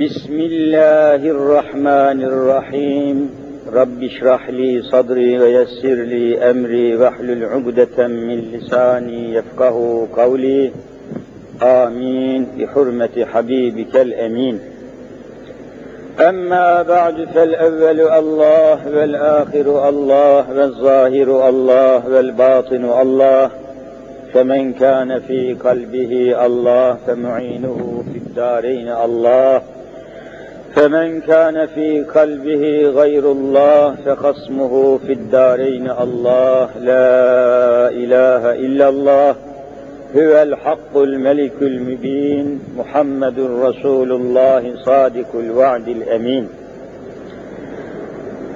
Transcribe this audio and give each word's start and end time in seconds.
بسم 0.00 0.32
الله 0.32 1.14
الرحمن 1.14 2.22
الرحيم. 2.22 3.30
رب 3.72 4.02
اشرح 4.02 4.50
لي 4.50 4.82
صدري 4.82 5.38
ويسر 5.38 5.94
لي 5.94 6.50
أمري 6.50 6.96
واحلل 6.96 7.44
عقدة 7.44 8.08
من 8.08 8.40
لساني 8.40 9.34
يفقه 9.34 10.08
قولي. 10.16 10.70
آمين. 11.62 12.46
بحرمة 12.58 13.26
حبيبك 13.32 13.96
الأمين. 13.96 14.60
أما 16.20 16.82
بعد 16.82 17.28
فالأول 17.34 18.00
الله 18.00 18.88
والآخر 18.88 19.88
الله 19.88 20.52
والظاهر 20.52 21.48
الله 21.48 22.08
والباطن 22.08 22.84
الله. 23.00 23.50
فمن 24.32 24.72
كان 24.72 25.20
في 25.20 25.54
قلبه 25.54 26.46
الله 26.46 26.98
فمعينه 27.06 28.04
في 28.12 28.18
الدارين 28.18 28.88
الله. 28.88 29.79
فمن 30.74 31.20
كان 31.20 31.66
في 31.66 32.02
قلبه 32.02 32.92
غير 33.00 33.32
الله 33.32 33.94
فخصمه 34.06 34.98
في 34.98 35.12
الدارين 35.12 35.90
الله 35.90 36.68
لا 36.78 37.88
إله 37.88 38.54
إلا 38.54 38.88
الله 38.88 39.30
هو 40.16 40.42
الحق 40.42 40.96
الملك 40.96 41.52
المبين 41.62 42.60
محمد 42.76 43.38
رسول 43.38 44.12
الله 44.12 44.72
صادق 44.84 45.26
الوعد 45.34 45.88
الأمين. 45.88 46.48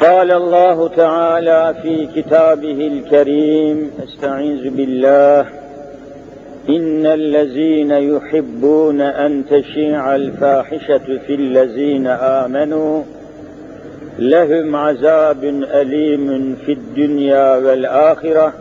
قال 0.00 0.32
الله 0.32 0.88
تعالى 0.88 1.74
في 1.82 2.08
كتابه 2.16 2.86
الكريم 2.86 3.90
استعيذ 4.04 4.70
بالله 4.70 5.46
إن 6.69 7.05
الذين 7.05 7.91
يحبون 7.91 9.01
أن 9.01 9.43
تشيع 9.49 10.15
الفاحشة 10.15 11.19
في 11.27 11.35
الذين 11.35 12.07
آمنوا 12.07 13.03
لهم 14.19 14.75
عذاب 14.75 15.43
أليم 15.63 16.55
في 16.65 16.71
الدنيا 16.71 17.57
والآخرة 17.57 18.53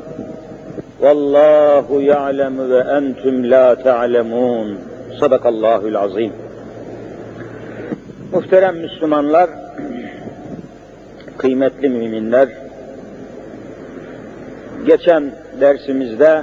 والله 1.01 2.03
يعلم 2.03 2.61
وأنتم 2.61 3.45
لا 3.45 3.75
تعلمون 3.75 4.79
صدق 5.21 5.47
الله 5.47 5.89
العظيم 5.89 6.33
Muhterem 8.33 8.77
Müslümanlar, 8.77 9.51
kıymetli 11.39 11.89
müminler, 11.89 12.49
geçen 14.87 15.33
dersimizde 15.61 16.43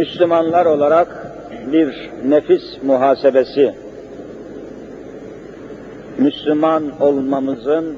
Müslümanlar 0.00 0.66
olarak 0.66 1.32
bir 1.72 2.10
nefis 2.24 2.62
muhasebesi, 2.82 3.74
Müslüman 6.18 7.00
olmamızın, 7.00 7.96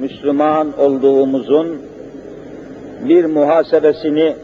Müslüman 0.00 0.78
olduğumuzun 0.78 1.82
bir 3.08 3.24
muhasebesini 3.24 4.36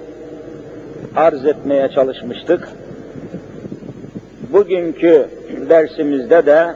arz 1.17 1.47
etmeye 1.47 1.89
çalışmıştık. 1.89 2.69
Bugünkü 4.53 5.29
dersimizde 5.71 6.47
de 6.47 6.75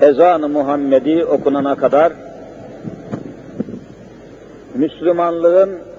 ezan-ı 0.00 0.48
Muhammedi 0.48 1.24
okunana 1.24 1.74
kadar 1.74 2.12
Müslümanlığın 4.74 5.89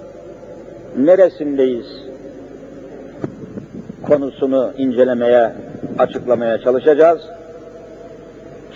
neresindeyiz 0.96 1.86
konusunu 4.02 4.72
incelemeye, 4.78 5.52
açıklamaya 5.98 6.58
çalışacağız. 6.58 7.20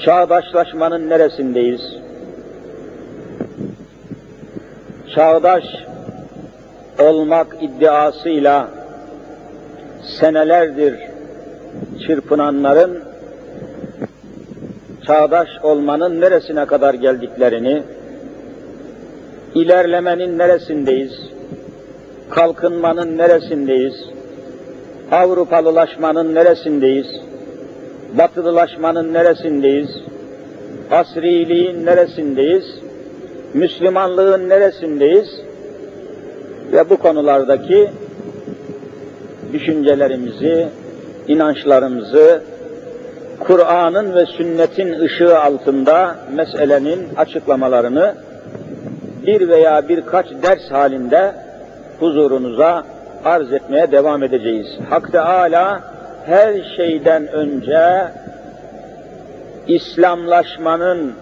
Çağdaşlaşmanın 0.04 1.08
neresindeyiz? 1.08 1.80
Çağdaş 5.14 5.64
olmak 6.98 7.56
iddiasıyla 7.60 8.68
senelerdir 10.20 10.94
çırpınanların 12.06 13.02
çağdaş 15.06 15.48
olmanın 15.62 16.20
neresine 16.20 16.66
kadar 16.66 16.94
geldiklerini, 16.94 17.82
ilerlemenin 19.54 20.38
neresindeyiz, 20.38 21.12
kalkınmanın 22.30 23.18
neresindeyiz, 23.18 23.94
Avrupalılaşmanın 25.12 26.34
neresindeyiz, 26.34 27.06
batılılaşmanın 28.18 29.12
neresindeyiz, 29.12 29.90
asriliğin 30.90 31.86
neresindeyiz, 31.86 32.64
Müslümanlığın 33.54 34.48
neresindeyiz? 34.48 35.40
Ve 36.72 36.90
bu 36.90 36.96
konulardaki 36.96 37.90
düşüncelerimizi, 39.52 40.68
inançlarımızı 41.28 42.42
Kur'an'ın 43.40 44.14
ve 44.14 44.26
sünnetin 44.26 45.00
ışığı 45.00 45.38
altında 45.40 46.16
meselenin 46.34 47.08
açıklamalarını 47.16 48.14
bir 49.26 49.48
veya 49.48 49.88
birkaç 49.88 50.26
ders 50.42 50.70
halinde 50.70 51.45
huzurunuza 52.00 52.84
arz 53.24 53.52
etmeye 53.52 53.92
devam 53.92 54.22
edeceğiz. 54.22 54.66
Hak 54.90 55.12
Teala 55.12 55.80
her 56.26 56.76
şeyden 56.76 57.28
önce 57.28 58.08
İslamlaşmanın 59.66 61.12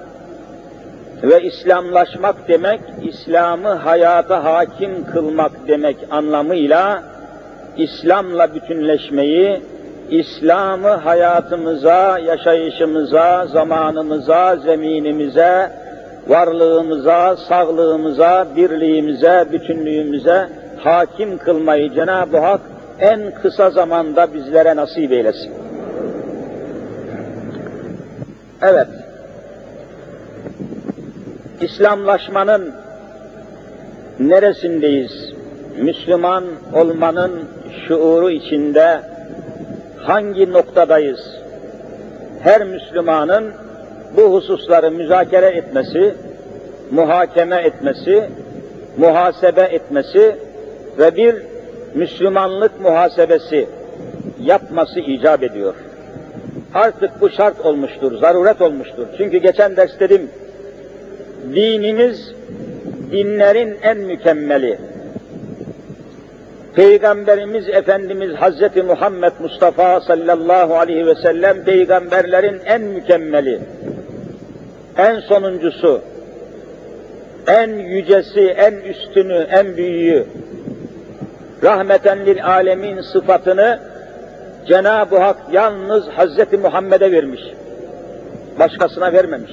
ve 1.23 1.43
İslamlaşmak 1.43 2.49
demek, 2.49 2.81
İslam'ı 3.03 3.69
hayata 3.69 4.45
hakim 4.45 5.07
kılmak 5.07 5.53
demek 5.69 5.97
anlamıyla 6.11 7.03
İslam'la 7.77 8.55
bütünleşmeyi, 8.55 9.61
İslam'ı 10.11 10.89
hayatımıza, 10.89 12.19
yaşayışımıza, 12.19 13.47
zamanımıza, 13.47 14.57
zeminimize, 14.57 15.71
varlığımıza, 16.29 17.37
sağlığımıza, 17.37 18.47
birliğimize, 18.57 19.45
bütünlüğümüze 19.53 20.49
hakim 20.79 21.39
kılmayı 21.39 21.95
Cenab-ı 21.95 22.39
Hak 22.39 22.61
en 23.01 23.35
kısa 23.43 23.71
zamanda 23.71 24.35
bizlere 24.35 24.77
nasip 24.77 25.13
eylesin. 25.13 25.53
Evet, 28.63 28.89
İslamlaşmanın 31.61 32.75
neresindeyiz? 34.21 35.33
Müslüman 35.83 36.45
olmanın 36.75 37.49
şuuru 37.89 38.31
içinde 38.31 39.01
hangi 39.99 40.53
noktadayız? 40.53 41.21
Her 42.43 42.65
Müslümanın 42.65 43.53
bu 44.17 44.23
hususları 44.23 44.91
müzakere 44.91 45.47
etmesi, 45.47 46.15
muhakeme 46.91 47.57
etmesi, 47.57 48.31
muhasebe 48.97 49.63
etmesi 49.63 50.37
ve 50.99 51.17
bir 51.17 51.35
Müslümanlık 51.95 52.81
muhasebesi 52.81 53.67
yapması 54.43 55.01
icap 55.01 55.43
ediyor. 55.43 55.75
Artık 56.75 57.21
bu 57.21 57.31
şart 57.31 57.61
olmuştur, 57.61 58.19
zaruret 58.19 58.61
olmuştur. 58.61 59.07
Çünkü 59.19 59.39
geçen 59.39 59.77
ders 59.77 60.01
dedim, 60.01 60.31
dinimiz 61.55 62.33
dinlerin 63.13 63.79
en 63.83 63.99
mükemmeli. 63.99 64.79
Peygamberimiz 66.75 67.69
Efendimiz 67.69 68.35
Hazreti 68.35 68.83
Muhammed 68.83 69.33
Mustafa 69.41 70.01
sallallahu 70.01 70.75
aleyhi 70.75 71.07
ve 71.07 71.15
sellem 71.15 71.65
peygamberlerin 71.65 72.61
en 72.65 72.83
mükemmeli, 72.83 73.61
en 74.99 75.21
sonuncusu, 75.21 76.01
en 77.47 77.69
yücesi, 77.69 78.41
en 78.41 78.75
üstünü, 78.75 79.47
en 79.51 79.77
büyüğü, 79.77 80.27
rahmeten 81.63 82.27
lil 82.27 82.47
alemin 82.47 83.01
sıfatını 83.01 83.81
Cenab-ı 84.67 85.19
Hak 85.19 85.37
yalnız 85.53 86.09
Hazreti 86.09 86.57
Muhammed'e 86.57 87.13
vermiş. 87.13 87.41
Başkasına 88.59 89.13
vermemiş. 89.13 89.51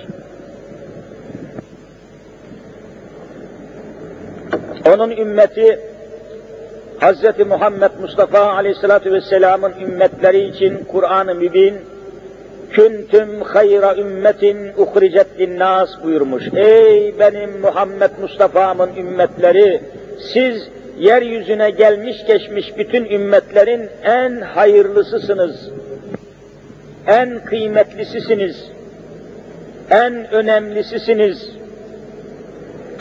Onun 4.88 5.12
ümmeti 5.12 5.80
Hazreti 7.00 7.44
Muhammed 7.46 7.92
Mustafa 8.02 8.40
Aleyhisselatü 8.40 9.14
Vesselam'ın 9.14 9.74
ümmetleri 9.82 10.40
için 10.40 10.84
Kur'an-ı 10.84 11.36
Mübin 11.36 11.76
küntüm 12.72 13.42
hayra 13.42 13.96
ümmetin 13.96 14.58
uhricet 14.78 15.40
linnas 15.40 15.90
buyurmuş. 16.04 16.44
Ey 16.56 17.16
benim 17.20 17.60
Muhammed 17.62 18.12
Mustafa'mın 18.22 18.90
ümmetleri 18.98 19.82
siz 20.34 20.70
yeryüzüne 21.00 21.70
gelmiş 21.70 22.26
geçmiş 22.28 22.78
bütün 22.78 23.06
ümmetlerin 23.06 23.90
en 24.04 24.42
hayırlısısınız. 24.42 25.70
En 27.08 27.46
kıymetlisisiniz. 27.46 28.66
En 29.90 30.32
önemlisisiniz 30.32 31.62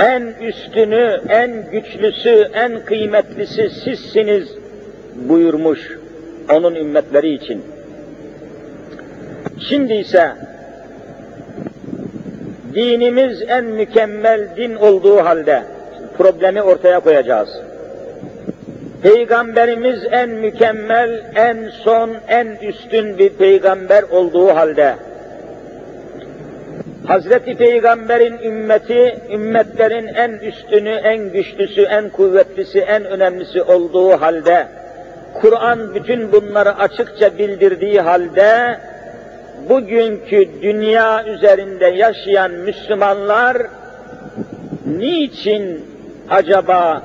en 0.00 0.34
üstünü, 0.48 1.20
en 1.28 1.70
güçlüsü, 1.70 2.50
en 2.54 2.84
kıymetlisi 2.84 3.70
sizsiniz 3.70 4.48
buyurmuş 5.14 5.98
onun 6.52 6.74
ümmetleri 6.74 7.34
için. 7.34 7.62
Şimdi 9.68 9.94
ise 9.94 10.32
dinimiz 12.74 13.42
en 13.48 13.64
mükemmel 13.64 14.56
din 14.56 14.74
olduğu 14.74 15.16
halde 15.16 15.62
problemi 16.18 16.62
ortaya 16.62 17.00
koyacağız. 17.00 17.69
Peygamberimiz 19.02 20.04
en 20.10 20.30
mükemmel, 20.30 21.22
en 21.34 21.70
son, 21.84 22.10
en 22.28 22.46
üstün 22.46 23.18
bir 23.18 23.30
peygamber 23.30 24.02
olduğu 24.02 24.48
halde 24.48 24.94
Hazreti 27.06 27.54
Peygamber'in 27.54 28.38
ümmeti, 28.38 29.18
ümmetlerin 29.32 30.06
en 30.06 30.30
üstünü, 30.30 30.90
en 30.90 31.32
güçlüsü, 31.32 31.82
en 31.82 32.08
kuvvetlisi, 32.08 32.78
en 32.80 33.04
önemlisi 33.04 33.62
olduğu 33.62 34.10
halde, 34.10 34.66
Kur'an 35.40 35.94
bütün 35.94 36.32
bunları 36.32 36.78
açıkça 36.78 37.38
bildirdiği 37.38 38.00
halde, 38.00 38.78
bugünkü 39.68 40.48
dünya 40.62 41.24
üzerinde 41.24 41.86
yaşayan 41.86 42.50
Müslümanlar, 42.50 43.56
niçin 44.86 45.86
acaba 46.30 47.02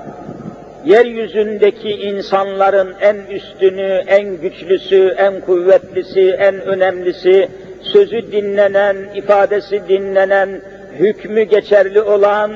yeryüzündeki 0.86 1.90
insanların 1.90 2.96
en 3.02 3.16
üstünü, 3.16 4.04
en 4.08 4.38
güçlüsü, 4.42 5.16
en 5.18 5.42
kuvvetlisi, 5.42 6.36
en 6.40 6.62
önemlisi, 6.62 7.50
sözü 7.82 8.32
dinlenen, 8.32 8.98
ifadesi 9.16 9.82
dinlenen, 9.90 10.62
hükmü 11.00 11.44
geçerli 11.44 12.02
olan, 12.02 12.52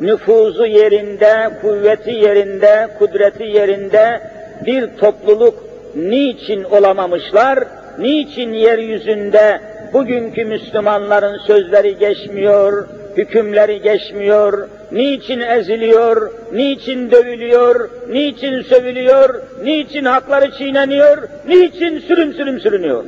nüfuzu 0.00 0.66
yerinde, 0.66 1.50
kuvveti 1.62 2.10
yerinde, 2.10 2.88
kudreti 2.98 3.44
yerinde 3.44 4.20
bir 4.66 4.86
topluluk 5.00 5.64
niçin 5.94 6.64
olamamışlar, 6.64 7.58
niçin 7.98 8.52
yeryüzünde 8.52 9.60
bugünkü 9.92 10.44
Müslümanların 10.44 11.38
sözleri 11.38 11.98
geçmiyor, 11.98 12.88
hükümleri 13.16 13.82
geçmiyor, 13.82 14.68
niçin 14.92 15.40
eziliyor, 15.40 16.30
niçin 16.52 17.10
dövülüyor, 17.10 17.90
niçin 18.08 18.62
sövülüyor, 18.62 19.42
niçin 19.62 20.04
hakları 20.04 20.50
çiğneniyor, 20.58 21.28
niçin 21.48 21.98
sürüm 21.98 22.32
sürüm 22.32 22.60
sürünüyor? 22.60 23.04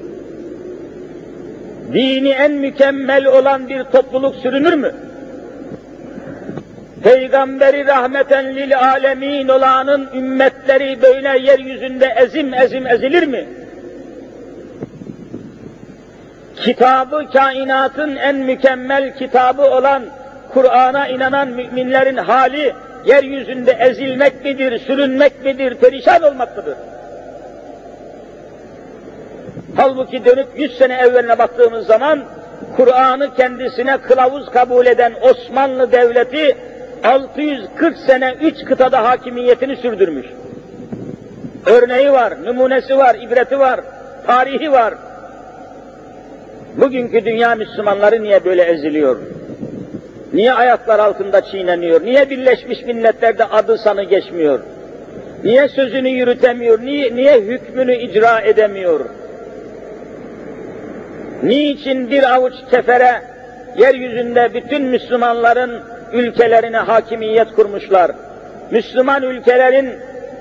dini 1.92 2.28
en 2.28 2.52
mükemmel 2.52 3.26
olan 3.26 3.68
bir 3.68 3.84
topluluk 3.84 4.34
sürünür 4.36 4.74
mü? 4.74 4.94
Peygamberi 7.02 7.86
rahmeten 7.86 8.54
lil 8.54 8.78
alemin 8.78 9.48
olanın 9.48 10.08
ümmetleri 10.14 11.02
böyle 11.02 11.38
yeryüzünde 11.38 12.14
ezim 12.16 12.54
ezim 12.54 12.86
ezilir 12.86 13.26
mi? 13.26 13.48
Kitabı 16.56 17.30
kainatın 17.32 18.16
en 18.16 18.36
mükemmel 18.36 19.16
kitabı 19.16 19.62
olan 19.62 20.02
Kur'an'a 20.54 21.08
inanan 21.08 21.48
müminlerin 21.48 22.16
hali 22.16 22.74
yeryüzünde 23.04 23.72
ezilmek 23.72 24.44
midir, 24.44 24.78
sürünmek 24.78 25.44
midir, 25.44 25.74
perişan 25.74 26.22
olmak 26.22 26.56
mıdır? 26.56 26.76
Halbuki 29.76 30.24
dönüp 30.24 30.48
yüz 30.56 30.78
sene 30.78 30.94
evveline 30.94 31.38
baktığımız 31.38 31.86
zaman 31.86 32.24
Kur'an'ı 32.76 33.34
kendisine 33.34 33.98
kılavuz 33.98 34.50
kabul 34.50 34.86
eden 34.86 35.14
Osmanlı 35.22 35.92
Devleti 35.92 36.56
640 37.04 37.96
sene 37.96 38.34
üç 38.40 38.64
kıtada 38.64 39.04
hakimiyetini 39.04 39.76
sürdürmüş. 39.76 40.26
Örneği 41.66 42.12
var, 42.12 42.44
numunesi 42.44 42.98
var, 42.98 43.14
ibreti 43.14 43.58
var, 43.58 43.80
tarihi 44.26 44.72
var. 44.72 44.94
Bugünkü 46.76 47.24
dünya 47.24 47.54
Müslümanları 47.54 48.22
niye 48.22 48.44
böyle 48.44 48.62
eziliyor? 48.62 49.16
Niye 50.32 50.52
ayaklar 50.52 50.98
altında 50.98 51.40
çiğneniyor? 51.40 52.04
Niye 52.04 52.30
Birleşmiş 52.30 52.82
Milletler'de 52.82 53.44
adı 53.44 53.78
sanı 53.78 54.04
geçmiyor? 54.04 54.60
Niye 55.44 55.68
sözünü 55.68 56.08
yürütemiyor? 56.08 56.80
Niye, 56.82 57.14
niye 57.14 57.40
hükmünü 57.40 57.96
icra 57.96 58.40
edemiyor? 58.40 59.00
Niçin 61.42 62.10
bir 62.10 62.34
avuç 62.34 62.54
kefere 62.70 63.22
yeryüzünde 63.78 64.54
bütün 64.54 64.82
Müslümanların 64.82 65.80
ülkelerine 66.12 66.78
hakimiyet 66.78 67.52
kurmuşlar? 67.56 68.10
Müslüman 68.70 69.22
ülkelerin 69.22 69.90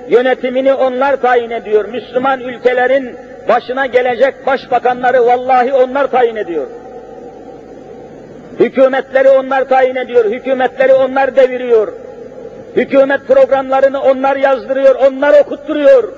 yönetimini 0.09 0.73
onlar 0.73 1.21
tayin 1.21 1.49
ediyor. 1.49 1.85
Müslüman 1.85 2.39
ülkelerin 2.39 3.15
başına 3.49 3.85
gelecek 3.85 4.45
başbakanları 4.45 5.25
vallahi 5.25 5.73
onlar 5.73 6.07
tayin 6.07 6.35
ediyor. 6.35 6.67
Hükümetleri 8.59 9.29
onlar 9.29 9.69
tayin 9.69 9.95
ediyor, 9.95 10.25
hükümetleri 10.25 10.93
onlar 10.93 11.35
deviriyor. 11.35 11.93
Hükümet 12.75 13.27
programlarını 13.27 14.01
onlar 14.01 14.35
yazdırıyor, 14.35 14.95
onlar 14.95 15.39
okutturuyor. 15.41 16.13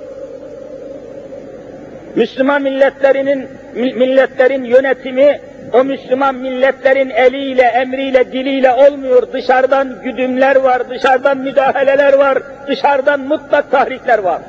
Müslüman 2.15 2.61
milletlerinin 2.61 3.49
milletlerin 3.75 4.63
yönetimi 4.63 5.41
o 5.73 5.83
Müslüman 5.83 6.35
milletlerin 6.35 7.09
eliyle, 7.09 7.61
emriyle, 7.61 8.31
diliyle 8.31 8.71
olmuyor. 8.71 9.33
Dışarıdan 9.33 10.01
güdümler 10.03 10.55
var, 10.55 10.89
dışarıdan 10.89 11.37
müdahaleler 11.37 12.13
var, 12.13 12.37
dışarıdan 12.67 13.19
mutlak 13.19 13.71
tahrikler 13.71 14.19
var. 14.19 14.41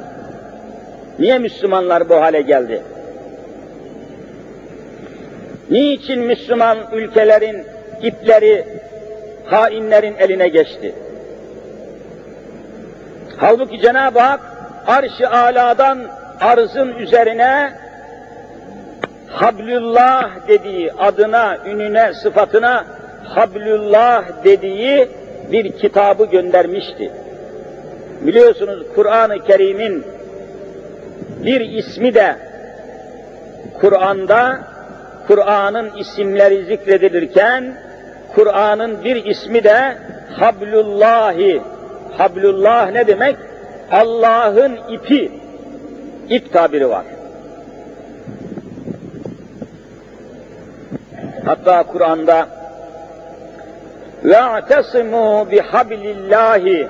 Niye 1.18 1.38
Müslümanlar 1.38 2.08
bu 2.08 2.14
hale 2.14 2.40
geldi? 2.40 2.82
Niçin 5.70 6.20
Müslüman 6.20 6.78
ülkelerin 6.92 7.66
ipleri 8.02 8.64
hainlerin 9.44 10.14
eline 10.18 10.48
geçti? 10.48 10.94
Halbuki 13.36 13.80
Cenab-ı 13.80 14.18
Hak 14.20 14.40
arş-ı 14.86 15.30
aladan 15.30 15.98
arzın 16.40 16.92
üzerine 16.92 17.72
Hablullah 19.28 20.48
dediği 20.48 20.92
adına, 20.92 21.58
ününe, 21.66 22.14
sıfatına 22.14 22.84
Hablullah 23.24 24.44
dediği 24.44 25.08
bir 25.52 25.72
kitabı 25.72 26.24
göndermişti. 26.24 27.12
Biliyorsunuz 28.20 28.86
Kur'an-ı 28.94 29.44
Kerim'in 29.44 30.04
bir 31.45 31.61
ismi 31.61 32.13
de 32.13 32.35
Kur'an'da 33.81 34.59
Kur'an'ın 35.27 35.97
isimleri 35.97 36.65
zikredilirken 36.65 37.73
Kur'an'ın 38.35 39.03
bir 39.03 39.25
ismi 39.25 39.63
de 39.63 39.97
Hablullahi. 40.39 41.61
Hablullah 42.17 42.91
ne 42.91 43.07
demek? 43.07 43.35
Allah'ın 43.91 44.79
ipi. 44.89 45.31
İp 46.29 46.53
tabiri 46.53 46.89
var. 46.89 47.05
Hatta 51.45 51.83
Kur'an'da 51.83 52.47
وَاَعْتَصِمُوا 54.31 55.35
بِحَبْلِ 55.51 56.03
اللّٰهِ 56.15 56.87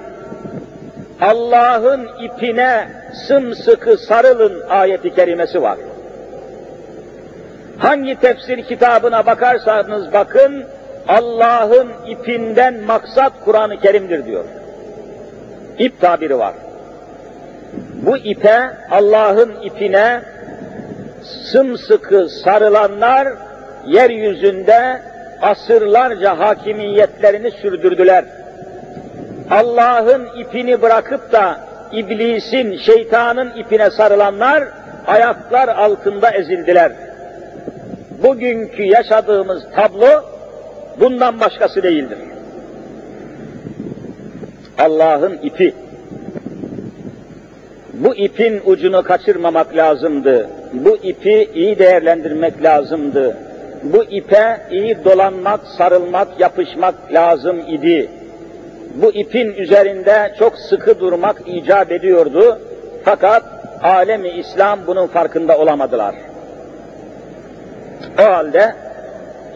Allah'ın 1.20 2.08
ipine 2.22 2.88
sımsıkı 3.26 3.96
sarılın 3.96 4.68
ayeti 4.68 5.14
kerimesi 5.14 5.62
var. 5.62 5.78
Hangi 7.78 8.20
tefsir 8.20 8.62
kitabına 8.62 9.26
bakarsanız 9.26 10.12
bakın, 10.12 10.64
Allah'ın 11.08 11.88
ipinden 12.06 12.80
maksat 12.80 13.32
Kur'an-ı 13.44 13.80
Kerim'dir 13.80 14.26
diyor. 14.26 14.44
İp 15.78 16.00
tabiri 16.00 16.38
var. 16.38 16.54
Bu 18.02 18.16
ipe, 18.16 18.70
Allah'ın 18.90 19.52
ipine 19.62 20.22
sımsıkı 21.22 22.28
sarılanlar 22.28 23.28
yeryüzünde 23.87 25.02
asırlarca 25.42 26.38
hakimiyetlerini 26.38 27.50
sürdürdüler. 27.50 28.25
Allah'ın 29.50 30.26
ipini 30.36 30.82
bırakıp 30.82 31.32
da 31.32 31.60
iblisin, 31.92 32.76
şeytanın 32.76 33.50
ipine 33.56 33.90
sarılanlar 33.90 34.64
ayaklar 35.06 35.68
altında 35.68 36.30
ezildiler. 36.30 36.92
Bugünkü 38.22 38.82
yaşadığımız 38.82 39.62
tablo 39.76 40.24
bundan 41.00 41.40
başkası 41.40 41.82
değildir. 41.82 42.18
Allah'ın 44.78 45.38
ipi. 45.42 45.74
Bu 47.92 48.14
ipin 48.14 48.60
ucunu 48.66 49.02
kaçırmamak 49.02 49.76
lazımdı. 49.76 50.48
Bu 50.72 50.96
ipi 50.96 51.50
iyi 51.54 51.78
değerlendirmek 51.78 52.62
lazımdı. 52.62 53.36
Bu 53.82 54.04
ipe 54.04 54.60
iyi 54.70 55.04
dolanmak, 55.04 55.60
sarılmak, 55.78 56.40
yapışmak 56.40 56.94
lazım 57.12 57.60
idi. 57.68 58.08
Bu 58.95 59.11
ipin 59.12 59.52
üzerinde 59.52 60.35
çok 60.38 60.57
sıkı 60.57 61.00
durmak 61.00 61.42
icap 61.47 61.92
ediyordu. 61.92 62.59
Fakat 63.04 63.42
alemi 63.83 64.28
İslam 64.28 64.87
bunun 64.87 65.07
farkında 65.07 65.59
olamadılar. 65.59 66.14
O 68.18 68.23
halde 68.23 68.75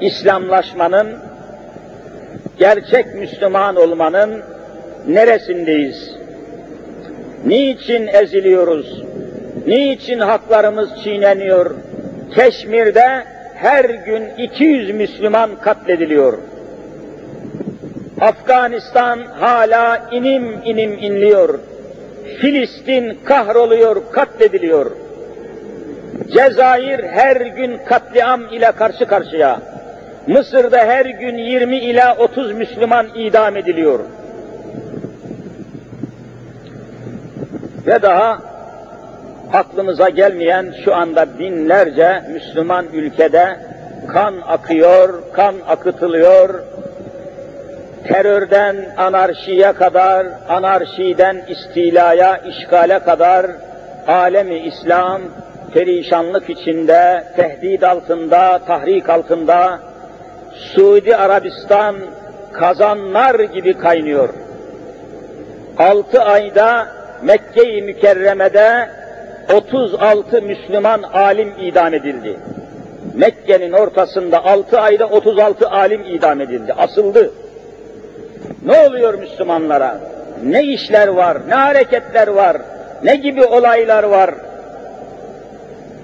İslamlaşmanın, 0.01 1.09
gerçek 2.59 3.15
Müslüman 3.15 3.77
olmanın 3.77 4.43
neresindeyiz? 5.09 6.15
Niçin 7.47 8.07
eziliyoruz? 8.07 9.03
Niçin 9.67 10.19
haklarımız 10.19 10.91
çiğneniyor? 11.05 11.75
Keşmir'de 12.35 13.25
her 13.55 13.85
gün 13.85 14.29
200 14.39 14.95
Müslüman 14.95 15.51
katlediliyor. 15.57 16.39
Afganistan 18.23 19.19
hala 19.41 20.09
inim 20.13 20.63
inim 20.65 20.93
inliyor. 20.93 21.59
Filistin 22.41 23.19
kahroluyor, 23.25 23.97
katlediliyor. 24.13 24.91
Cezayir 26.33 27.05
her 27.05 27.37
gün 27.37 27.79
katliam 27.85 28.41
ile 28.53 28.73
karşı 28.73 29.07
karşıya. 29.07 29.61
Mısır'da 30.27 30.79
her 30.79 31.07
gün 31.07 31.39
20 31.39 31.79
ila 31.79 32.17
30 32.17 32.53
Müslüman 32.53 33.07
idam 33.15 33.57
ediliyor. 33.57 34.01
Ve 37.87 38.03
daha 38.03 38.39
aklımıza 39.53 40.09
gelmeyen 40.09 40.75
şu 40.85 40.95
anda 40.95 41.39
binlerce 41.39 42.23
Müslüman 42.33 42.87
ülkede 42.93 43.57
kan 44.09 44.35
akıyor, 44.47 45.23
kan 45.33 45.55
akıtılıyor. 45.69 46.72
Terörden 48.09 48.77
anarşiye 48.97 49.73
kadar, 49.73 50.27
anarşiden 50.49 51.43
istilaya, 51.49 52.37
işgale 52.37 52.99
kadar 52.99 53.47
alemi 54.07 54.59
İslam 54.59 55.23
perişanlık 55.75 56.51
içinde, 56.51 57.25
tehdit 57.37 57.85
altında, 57.85 58.61
tahrik 58.67 59.09
altında, 59.11 59.79
Suudi 60.75 61.17
Arabistan 61.17 61.97
kazanlar 62.53 63.41
gibi 63.41 63.79
kaynıyor. 63.79 64.29
Altı 65.79 66.23
ayda 66.23 66.87
Mekke-i 67.23 67.83
Mükerreme'de 67.83 68.89
36 69.55 70.43
Müslüman 70.43 71.03
alim 71.03 71.53
idam 71.61 71.95
edildi. 71.95 72.37
Mekke'nin 73.15 73.73
ortasında 73.73 74.45
6 74.45 74.81
ayda 74.81 75.07
36 75.07 75.69
alim 75.69 76.03
idam 76.05 76.41
edildi, 76.41 76.73
asıldı. 76.73 77.31
Ne 78.67 78.87
oluyor 78.87 79.15
Müslümanlara? 79.15 79.99
Ne 80.45 80.63
işler 80.63 81.09
var, 81.09 81.39
ne 81.49 81.55
hareketler 81.55 82.29
var, 82.29 82.57
ne 83.03 83.17
gibi 83.17 83.45
olaylar 83.45 84.05
var? 84.05 84.35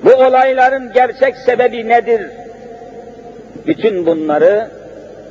Bu 0.05 0.11
olayların 0.11 0.93
gerçek 0.93 1.37
sebebi 1.37 1.89
nedir? 1.89 2.31
Bütün 3.67 4.07
bunları 4.07 4.69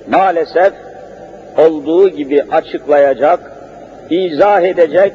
maalesef 0.08 0.74
olduğu 1.58 2.10
gibi 2.10 2.44
açıklayacak, 2.52 3.40
izah 4.10 4.62
edecek, 4.62 5.14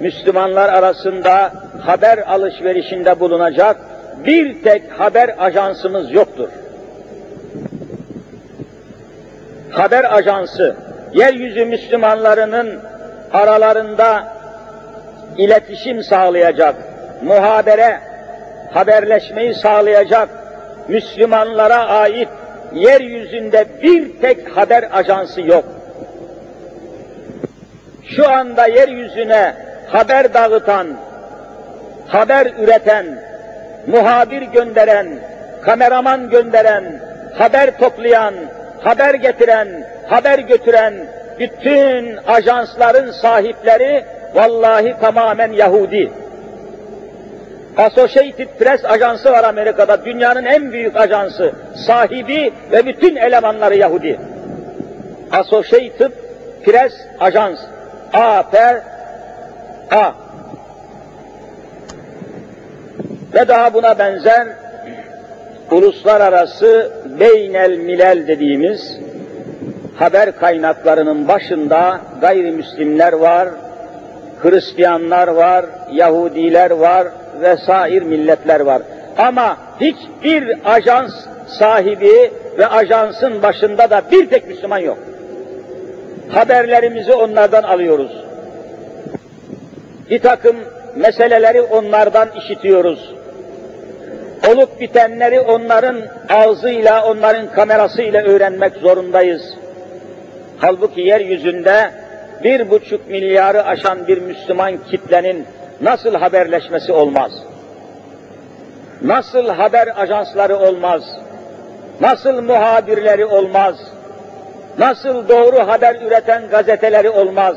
Müslümanlar 0.00 0.68
arasında 0.68 1.52
haber 1.80 2.18
alışverişinde 2.18 3.20
bulunacak 3.20 3.76
bir 4.26 4.62
tek 4.62 4.82
haber 5.00 5.34
ajansımız 5.38 6.12
yoktur. 6.12 6.48
Haber 9.70 10.16
ajansı, 10.16 10.76
yeryüzü 11.12 11.64
Müslümanlarının 11.64 12.80
aralarında 13.32 14.24
iletişim 15.36 16.02
sağlayacak, 16.02 16.74
muhabere, 17.22 18.00
haberleşmeyi 18.72 19.54
sağlayacak 19.54 20.28
Müslümanlara 20.88 21.88
ait 21.88 22.28
yeryüzünde 22.72 23.66
bir 23.82 24.20
tek 24.20 24.56
haber 24.56 24.88
ajansı 24.92 25.40
yok. 25.40 25.64
Şu 28.16 28.28
anda 28.28 28.66
yeryüzüne 28.66 29.54
haber 29.88 30.34
dağıtan, 30.34 30.86
haber 32.06 32.46
üreten, 32.58 33.06
muhabir 33.86 34.42
gönderen, 34.42 35.08
kameraman 35.62 36.30
gönderen, 36.30 36.84
haber 37.38 37.78
toplayan, 37.78 38.34
haber 38.82 39.14
getiren, 39.14 39.68
haber 40.06 40.38
götüren 40.38 40.94
bütün 41.38 42.16
ajansların 42.16 43.12
sahipleri 43.12 44.04
vallahi 44.34 44.96
tamamen 45.00 45.52
Yahudi. 45.52 46.12
Associated 47.76 48.48
Press 48.58 48.84
ajansı 48.84 49.32
var 49.32 49.44
Amerika'da, 49.44 50.04
dünyanın 50.04 50.44
en 50.44 50.72
büyük 50.72 50.96
ajansı, 50.96 51.52
sahibi 51.86 52.52
ve 52.72 52.86
bütün 52.86 53.16
elemanları 53.16 53.76
Yahudi. 53.76 54.20
Associated 55.32 56.12
Press 56.64 56.92
Ajans, 57.20 57.58
AP, 58.12 58.54
A. 59.90 60.12
Ve 63.34 63.48
daha 63.48 63.74
buna 63.74 63.98
benzer 63.98 64.46
uluslararası 65.70 66.92
beynel 67.20 67.76
milel 67.76 68.26
dediğimiz 68.26 68.98
haber 69.96 70.36
kaynaklarının 70.36 71.28
başında 71.28 72.00
gayrimüslimler 72.20 73.12
var, 73.12 73.48
Hristiyanlar 74.42 75.28
var, 75.28 75.66
Yahudiler 75.92 76.70
var 76.70 77.08
vesair 77.40 78.02
milletler 78.02 78.60
var. 78.60 78.82
Ama 79.18 79.56
hiçbir 79.80 80.58
ajans 80.64 81.12
sahibi 81.58 82.30
ve 82.58 82.66
ajansın 82.66 83.42
başında 83.42 83.90
da 83.90 84.02
bir 84.12 84.30
tek 84.30 84.48
Müslüman 84.48 84.78
yok. 84.78 84.98
Haberlerimizi 86.28 87.12
onlardan 87.12 87.62
alıyoruz. 87.62 88.24
Bir 90.10 90.18
takım 90.18 90.56
meseleleri 90.96 91.62
onlardan 91.62 92.28
işitiyoruz. 92.38 93.14
Olup 94.46 94.80
bitenleri 94.80 95.40
onların 95.40 96.02
ağzıyla, 96.28 97.04
onların 97.04 97.52
kamerasıyla 97.52 98.22
öğrenmek 98.22 98.72
zorundayız. 98.74 99.42
Halbuki 100.58 101.00
yeryüzünde 101.00 101.90
bir 102.44 102.70
buçuk 102.70 103.08
milyarı 103.08 103.64
aşan 103.64 104.08
bir 104.08 104.18
Müslüman 104.18 104.78
kitlenin 104.90 105.46
nasıl 105.80 106.14
haberleşmesi 106.14 106.92
olmaz? 106.92 107.32
Nasıl 109.02 109.48
haber 109.48 109.88
ajansları 109.96 110.56
olmaz? 110.56 111.02
Nasıl 112.00 112.42
muhabirleri 112.42 113.26
olmaz? 113.26 113.76
Nasıl 114.78 115.28
doğru 115.28 115.68
haber 115.68 115.94
üreten 115.94 116.42
gazeteleri 116.50 117.10
olmaz? 117.10 117.56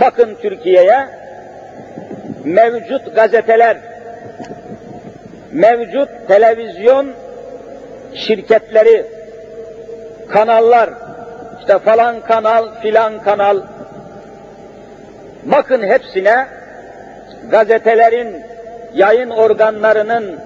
Bakın 0.00 0.36
Türkiye'ye 0.42 1.08
mevcut 2.44 3.14
gazeteler, 3.14 3.76
mevcut 5.56 6.08
televizyon 6.28 7.06
şirketleri, 8.14 9.06
kanallar, 10.28 10.90
işte 11.60 11.78
falan 11.78 12.20
kanal, 12.20 12.80
filan 12.82 13.22
kanal, 13.22 13.60
bakın 15.44 15.82
hepsine 15.82 16.46
gazetelerin, 17.50 18.42
yayın 18.94 19.30
organlarının, 19.30 20.36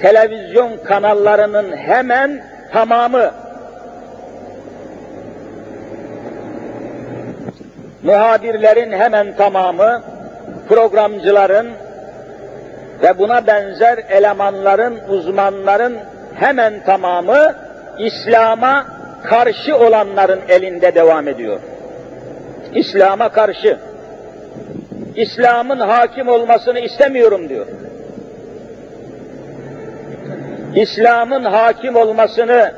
televizyon 0.00 0.76
kanallarının 0.84 1.76
hemen 1.76 2.42
tamamı. 2.72 3.30
Muhabirlerin 8.02 8.92
hemen 8.92 9.36
tamamı, 9.36 10.02
programcıların, 10.68 11.68
ve 13.02 13.18
buna 13.18 13.46
benzer 13.46 13.98
elemanların, 14.10 14.98
uzmanların 15.08 15.98
hemen 16.34 16.84
tamamı 16.84 17.54
İslam'a 17.98 18.86
karşı 19.24 19.76
olanların 19.76 20.40
elinde 20.48 20.94
devam 20.94 21.28
ediyor. 21.28 21.60
İslam'a 22.74 23.28
karşı. 23.28 23.78
İslam'ın 25.16 25.80
hakim 25.80 26.28
olmasını 26.28 26.78
istemiyorum 26.78 27.48
diyor. 27.48 27.66
İslam'ın 30.76 31.44
hakim 31.44 31.96
olmasını 31.96 32.72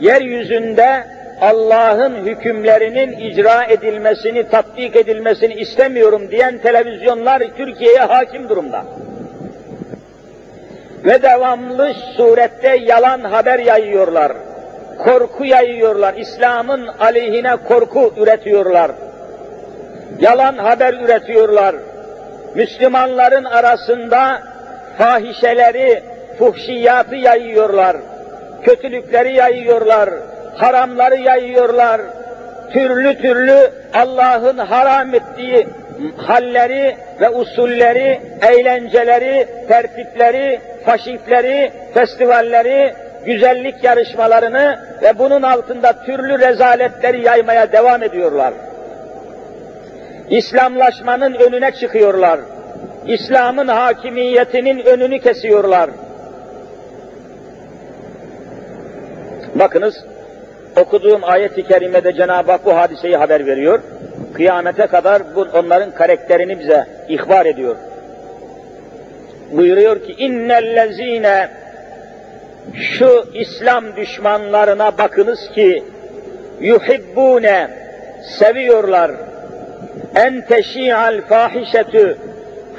yeryüzünde 0.00 1.04
Allah'ın 1.40 2.14
hükümlerinin 2.14 3.18
icra 3.18 3.64
edilmesini, 3.64 4.48
tatbik 4.48 4.96
edilmesini 4.96 5.54
istemiyorum 5.54 6.30
diyen 6.30 6.58
televizyonlar 6.58 7.42
Türkiye'ye 7.56 7.98
hakim 7.98 8.48
durumda. 8.48 8.84
Ve 11.04 11.22
devamlı 11.22 11.92
surette 12.16 12.76
yalan 12.76 13.20
haber 13.20 13.58
yayıyorlar. 13.58 14.32
Korku 14.98 15.44
yayıyorlar. 15.44 16.14
İslam'ın 16.14 16.86
aleyhine 16.86 17.56
korku 17.56 18.14
üretiyorlar. 18.16 18.90
Yalan 20.20 20.58
haber 20.58 20.94
üretiyorlar. 20.94 21.74
Müslümanların 22.54 23.44
arasında 23.44 24.42
fahişeleri, 24.98 26.02
fuhşiyatı 26.38 27.14
yayıyorlar. 27.14 27.96
Kötülükleri 28.62 29.36
yayıyorlar 29.36 30.10
haramları 30.56 31.16
yayıyorlar. 31.16 32.00
Türlü 32.72 33.18
türlü 33.18 33.70
Allah'ın 33.94 34.58
haram 34.58 35.14
ettiği 35.14 35.66
halleri 36.16 36.96
ve 37.20 37.30
usulleri, 37.30 38.20
eğlenceleri, 38.42 39.46
tertipleri, 39.68 40.60
faşitleri, 40.86 41.72
festivalleri, 41.94 42.94
güzellik 43.26 43.84
yarışmalarını 43.84 44.78
ve 45.02 45.18
bunun 45.18 45.42
altında 45.42 46.04
türlü 46.04 46.38
rezaletleri 46.38 47.24
yaymaya 47.24 47.72
devam 47.72 48.02
ediyorlar. 48.02 48.54
İslamlaşmanın 50.30 51.34
önüne 51.34 51.72
çıkıyorlar. 51.72 52.40
İslam'ın 53.06 53.68
hakimiyetinin 53.68 54.86
önünü 54.86 55.18
kesiyorlar. 55.18 55.90
Bakınız 59.54 60.04
okuduğum 60.76 61.24
ayet-i 61.24 61.62
kerimede 61.62 62.12
Cenab-ı 62.12 62.52
Hak 62.52 62.64
bu 62.64 62.76
hadiseyi 62.76 63.16
haber 63.16 63.46
veriyor. 63.46 63.80
Kıyamete 64.34 64.86
kadar 64.86 65.22
bu, 65.34 65.46
onların 65.54 65.90
karakterini 65.90 66.58
bize 66.58 66.86
ihbar 67.08 67.46
ediyor. 67.46 67.76
Buyuruyor 69.52 70.04
ki 70.04 70.12
innellezine 70.18 71.50
şu 72.76 73.28
İslam 73.34 73.96
düşmanlarına 73.96 74.98
bakınız 74.98 75.50
ki 75.54 75.84
yuhibbune 76.60 77.70
seviyorlar 78.38 79.10
en 80.14 80.46
teşi'al 80.46 81.20
fahişetü 81.20 82.18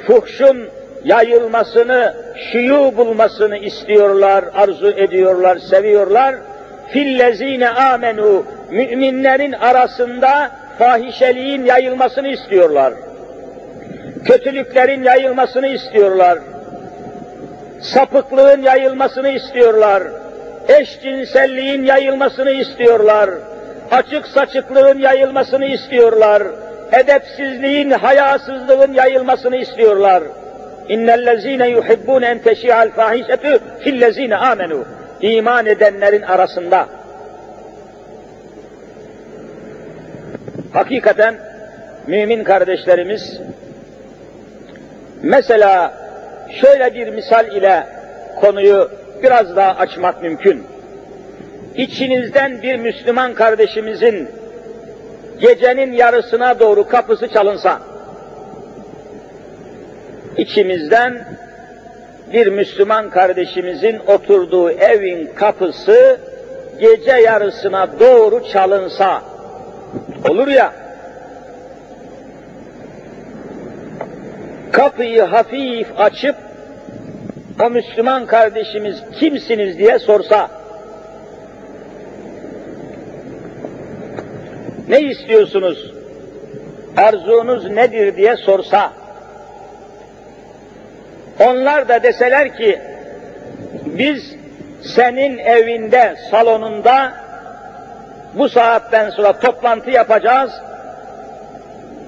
fuhşun 0.06 0.68
yayılmasını, 1.04 2.14
şuyu 2.52 2.92
bulmasını 2.96 3.58
istiyorlar, 3.58 4.44
arzu 4.54 4.90
ediyorlar, 4.90 5.58
seviyorlar 5.58 6.34
fillezine 6.88 7.68
amenu 7.68 8.44
müminlerin 8.70 9.52
arasında 9.52 10.50
fahişeliğin 10.78 11.64
yayılmasını 11.64 12.28
istiyorlar. 12.28 12.94
Kötülüklerin 14.24 15.04
yayılmasını 15.04 15.66
istiyorlar. 15.68 16.38
Sapıklığın 17.80 18.62
yayılmasını 18.62 19.28
istiyorlar. 19.28 20.02
Eşcinselliğin 20.68 21.84
yayılmasını 21.84 22.50
istiyorlar. 22.50 23.30
Açık 23.90 24.26
saçıklığın 24.26 24.98
yayılmasını 24.98 25.64
istiyorlar. 25.64 26.42
Edepsizliğin, 26.92 27.90
hayasızlığın 27.90 28.92
yayılmasını 28.92 29.56
istiyorlar. 29.56 30.22
İnnellezîne 30.88 31.68
yuhibbûne 31.68 32.26
en 32.26 32.38
teşî'al 32.38 32.90
fâhişetü 32.90 33.58
fillezîne 33.80 34.34
âmenû 34.34 34.84
iman 35.20 35.66
edenlerin 35.66 36.22
arasında 36.22 36.86
hakikaten 40.72 41.34
mümin 42.06 42.44
kardeşlerimiz 42.44 43.40
mesela 45.22 45.92
şöyle 46.60 46.94
bir 46.94 47.08
misal 47.08 47.56
ile 47.56 47.86
konuyu 48.40 48.90
biraz 49.22 49.56
daha 49.56 49.70
açmak 49.70 50.22
mümkün. 50.22 50.64
İçinizden 51.74 52.62
bir 52.62 52.76
Müslüman 52.76 53.34
kardeşimizin 53.34 54.28
gecenin 55.40 55.92
yarısına 55.92 56.60
doğru 56.60 56.88
kapısı 56.88 57.28
çalınsa, 57.28 57.80
içimizden 60.36 61.24
bir 62.32 62.46
Müslüman 62.46 63.10
kardeşimizin 63.10 63.98
oturduğu 64.06 64.70
evin 64.70 65.30
kapısı 65.34 66.20
gece 66.80 67.12
yarısına 67.12 68.00
doğru 68.00 68.48
çalınsa, 68.52 69.22
olur 70.28 70.48
ya, 70.48 70.72
kapıyı 74.72 75.22
hafif 75.22 76.00
açıp 76.00 76.36
o 77.64 77.70
Müslüman 77.70 78.26
kardeşimiz 78.26 79.02
kimsiniz? 79.18 79.78
diye 79.78 79.98
sorsa, 79.98 80.50
ne 84.88 85.00
istiyorsunuz, 85.00 85.92
arzunuz 86.96 87.70
nedir? 87.70 88.16
diye 88.16 88.36
sorsa, 88.36 88.92
onlar 91.40 91.88
da 91.88 92.02
deseler 92.02 92.56
ki 92.56 92.80
biz 93.86 94.34
senin 94.82 95.38
evinde, 95.38 96.16
salonunda 96.30 97.12
bu 98.34 98.48
saatten 98.48 99.10
sonra 99.10 99.38
toplantı 99.38 99.90
yapacağız, 99.90 100.50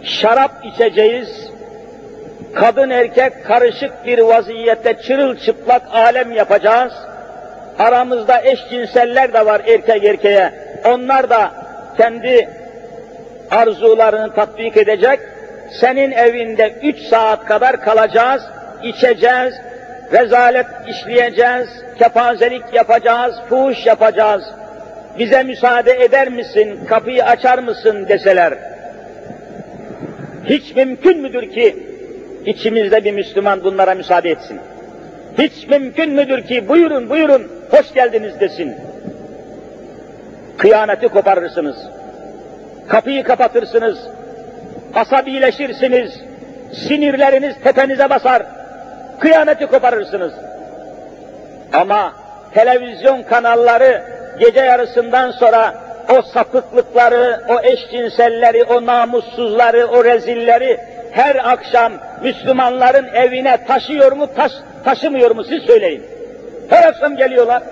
şarap 0.03 0.53
içeceğiz, 0.65 1.51
kadın 2.59 2.91
erkek 2.91 3.45
karışık 3.45 4.07
bir 4.07 4.19
vaziyette 4.19 4.95
çırılçıplak 5.03 5.83
alem 5.93 6.33
yapacağız, 6.33 6.93
aramızda 7.79 8.41
eşcinseller 8.43 9.33
de 9.33 9.47
var 9.47 9.61
erkek 9.67 10.05
erkeğe, 10.05 10.53
onlar 10.85 11.31
da 11.31 11.51
kendi 11.97 12.49
arzularını 13.51 14.35
tatbik 14.35 14.77
edecek, 14.77 15.21
senin 15.81 16.11
evinde 16.13 16.75
üç 16.83 16.99
saat 16.99 17.45
kadar 17.45 17.81
kalacağız, 17.81 18.43
içeceğiz, 18.83 19.55
rezalet 20.13 20.67
işleyeceğiz, 20.89 21.69
kepazelik 21.99 22.63
yapacağız, 22.73 23.35
fuhuş 23.49 23.87
yapacağız. 23.87 24.43
Bize 25.19 25.43
müsaade 25.43 26.05
eder 26.05 26.29
misin, 26.29 26.85
kapıyı 26.89 27.25
açar 27.25 27.59
mısın 27.59 28.09
deseler. 28.09 28.55
Hiç 30.45 30.77
mümkün 30.77 31.23
müdür 31.23 31.51
ki 31.51 31.88
içimizde 32.47 33.05
bir 33.05 33.13
Müslüman 33.13 33.65
bunlara 33.65 33.95
müsaade 33.95 34.31
etsin? 34.31 34.61
Hiç 35.39 35.69
mümkün 35.69 36.11
müdür 36.11 36.43
ki 36.43 36.69
buyurun 36.69 37.11
buyurun 37.11 37.53
hoş 37.71 37.95
geldiniz 37.95 38.41
desin? 38.41 38.75
Kıyameti 40.59 41.09
koparırsınız. 41.09 41.77
Kapıyı 42.89 43.25
kapatırsınız. 43.25 43.99
Asabileşirsiniz. 44.95 46.21
Sinirleriniz 46.73 47.55
tepenize 47.65 48.11
basar 48.11 48.43
kıyameti 49.21 49.67
koparırsınız. 49.67 50.33
Ama 51.73 52.13
televizyon 52.55 53.23
kanalları 53.23 54.03
gece 54.41 54.61
yarısından 54.61 55.31
sonra 55.31 55.75
o 56.19 56.23
sapıklıkları, 56.23 57.41
o 57.49 57.61
eşcinselleri, 57.63 58.65
o 58.65 58.87
namussuzları, 58.87 59.87
o 59.87 60.05
rezilleri 60.05 60.81
her 61.19 61.37
akşam 61.53 61.93
Müslümanların 62.23 63.09
evine 63.15 63.65
taşıyor 63.65 64.13
mu, 64.13 64.35
taş, 64.37 64.53
taşımıyor 64.85 65.31
mu 65.31 65.45
siz 65.45 65.63
söyleyin. 65.63 66.05
Her 66.71 66.89
akşam 66.89 67.17
geliyorlar. 67.17 67.63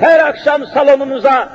Her 0.00 0.18
akşam 0.18 0.66
salonunuza, 0.66 1.48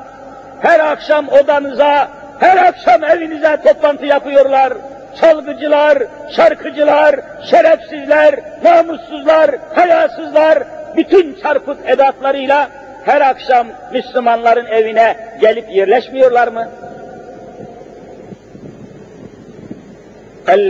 her 0.61 0.79
akşam 0.79 1.27
odanıza, 1.27 2.07
her 2.39 2.57
akşam 2.57 3.03
evinize 3.03 3.57
toplantı 3.63 4.05
yapıyorlar 4.05 4.73
çalgıcılar, 5.21 5.97
şarkıcılar, 6.35 7.15
şerefsizler, 7.51 8.35
namussuzlar, 8.63 9.51
hayasızlar, 9.75 10.63
bütün 10.95 11.39
çarpık 11.43 11.77
edatlarıyla 11.89 12.69
her 13.05 13.21
akşam 13.21 13.67
Müslümanların 13.91 14.65
evine 14.65 15.17
gelip 15.41 15.69
yerleşmiyorlar 15.69 16.47
mı? 16.47 16.67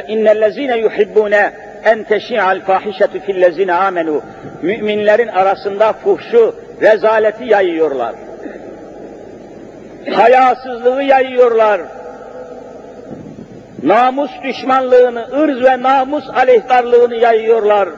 İnnellezine 0.08 0.78
yuhibbune 0.78 1.54
en 1.84 2.04
teşi'al 2.04 2.62
fahişetu 2.62 3.20
fillezine 3.20 3.74
amenu. 3.74 4.22
Müminlerin 4.62 5.28
arasında 5.28 5.94
fuhşu, 5.94 6.56
rezaleti 6.82 7.46
yayıyorlar. 7.46 8.16
Hayasızlığı 10.12 11.04
yayıyorlar. 11.04 11.82
Namus 13.84 14.32
düşmanlığını, 14.44 15.28
ırz 15.42 15.64
ve 15.64 15.82
namus 15.82 16.30
aleyhtarlığını 16.30 17.16
yayıyorlar. 17.16 17.90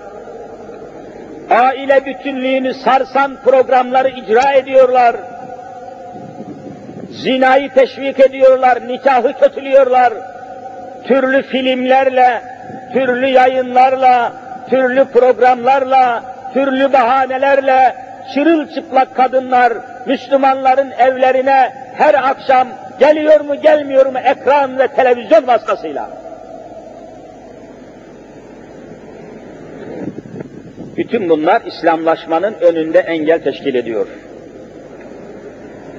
Aile 1.49 2.05
bütünlüğünü 2.05 2.73
sarsan 2.73 3.37
programları 3.43 4.09
icra 4.09 4.53
ediyorlar. 4.53 5.15
Zinayı 7.11 7.73
teşvik 7.73 8.19
ediyorlar, 8.19 8.87
nikahı 8.87 9.33
kötülüyorlar. 9.39 10.13
Türlü 11.07 11.43
filmlerle, 11.43 12.41
türlü 12.93 13.27
yayınlarla, 13.27 14.33
türlü 14.69 15.05
programlarla, 15.05 16.23
türlü 16.53 16.93
bahanelerle 16.93 17.95
çırılçıplak 18.33 19.15
kadınlar 19.15 19.73
Müslümanların 20.05 20.91
evlerine 20.91 21.73
her 21.97 22.13
akşam 22.13 22.67
geliyor 22.99 23.39
mu 23.39 23.61
gelmiyor 23.61 24.05
mu 24.05 24.19
ekran 24.19 24.79
ve 24.79 24.87
televizyon 24.87 25.47
vasıtasıyla. 25.47 26.09
Bütün 30.97 31.29
bunlar 31.29 31.61
İslamlaşmanın 31.65 32.55
önünde 32.61 32.99
engel 32.99 33.43
teşkil 33.43 33.75
ediyor. 33.75 34.07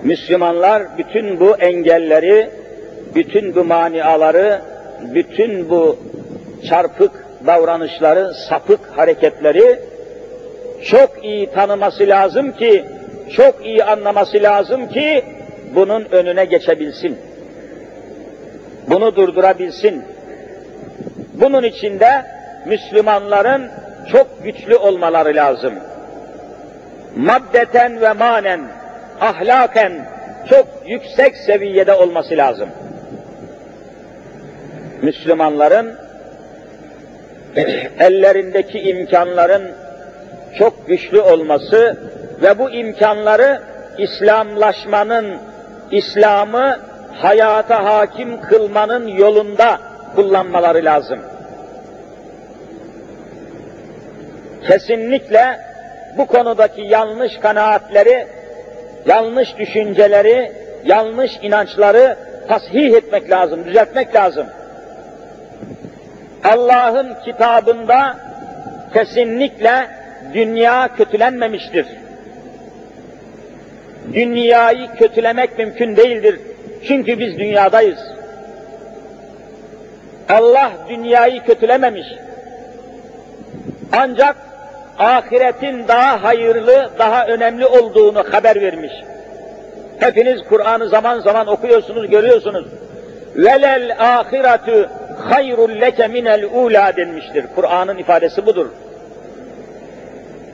Müslümanlar 0.04 0.82
bütün 0.98 1.40
bu 1.40 1.56
engelleri, 1.56 2.50
bütün 3.14 3.54
bu 3.54 3.64
maniaları, 3.64 4.60
bütün 5.14 5.70
bu 5.70 5.96
çarpık 6.68 7.26
davranışları, 7.46 8.34
sapık 8.34 8.80
hareketleri 8.96 9.78
çok 10.84 11.24
iyi 11.24 11.50
tanıması 11.50 12.06
lazım 12.06 12.52
ki, 12.52 12.84
çok 13.36 13.66
iyi 13.66 13.84
anlaması 13.84 14.42
lazım 14.42 14.88
ki 14.88 15.24
bunun 15.74 16.04
önüne 16.10 16.44
geçebilsin. 16.44 17.18
Bunu 18.90 19.16
durdurabilsin. 19.16 20.04
Bunun 21.34 21.62
için 21.62 22.00
de 22.00 22.22
Müslümanların 22.66 23.70
çok 24.12 24.44
güçlü 24.44 24.76
olmaları 24.76 25.34
lazım. 25.34 25.74
Maddeten 27.16 28.00
ve 28.00 28.12
manen, 28.12 28.60
ahlaken 29.20 29.92
çok 30.50 30.66
yüksek 30.86 31.36
seviyede 31.36 31.94
olması 31.94 32.36
lazım. 32.36 32.68
Müslümanların 35.02 35.94
ellerindeki 38.00 38.80
imkanların 38.80 39.62
çok 40.58 40.88
güçlü 40.88 41.20
olması 41.20 41.96
ve 42.42 42.58
bu 42.58 42.70
imkanları 42.70 43.62
İslamlaşmanın, 43.98 45.38
İslam'ı 45.90 46.78
hayata 47.12 47.84
hakim 47.84 48.40
kılmanın 48.40 49.08
yolunda 49.08 49.80
kullanmaları 50.14 50.84
lazım. 50.84 51.18
Kesinlikle 54.68 55.60
bu 56.18 56.26
konudaki 56.26 56.80
yanlış 56.80 57.36
kanaatleri, 57.36 58.26
yanlış 59.06 59.58
düşünceleri, 59.58 60.52
yanlış 60.84 61.32
inançları 61.42 62.16
tasih 62.48 62.94
etmek 62.94 63.30
lazım, 63.30 63.64
düzeltmek 63.64 64.14
lazım. 64.14 64.46
Allah'ın 66.52 67.14
kitabında 67.24 68.16
kesinlikle 68.92 69.88
dünya 70.34 70.88
kötülenmemiştir. 70.96 71.86
Dünyayı 74.12 74.88
kötülemek 74.98 75.58
mümkün 75.58 75.96
değildir. 75.96 76.40
Çünkü 76.88 77.18
biz 77.18 77.38
dünyadayız. 77.38 77.98
Allah 80.28 80.72
dünyayı 80.88 81.42
kötülememiş. 81.44 82.06
Ancak 83.92 84.36
ahiretin 84.98 85.88
daha 85.88 86.22
hayırlı, 86.22 86.90
daha 86.98 87.26
önemli 87.26 87.66
olduğunu 87.66 88.24
haber 88.32 88.60
vermiş. 88.62 88.92
Hepiniz 90.00 90.42
Kur'an'ı 90.48 90.88
zaman 90.88 91.20
zaman 91.20 91.46
okuyorsunuz, 91.46 92.10
görüyorsunuz. 92.10 92.66
Velel 93.36 93.96
ahiretü 93.98 94.88
hayrul 95.30 95.80
leke 95.80 96.08
minel 96.08 96.44
ula 96.44 96.96
denmiştir. 96.96 97.44
Kur'an'ın 97.54 97.98
ifadesi 97.98 98.46
budur. 98.46 98.66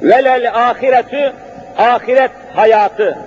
Velel 0.03 0.71
ahiretü 0.71 1.33
ahiret 1.79 2.31
hayatı 2.55 3.19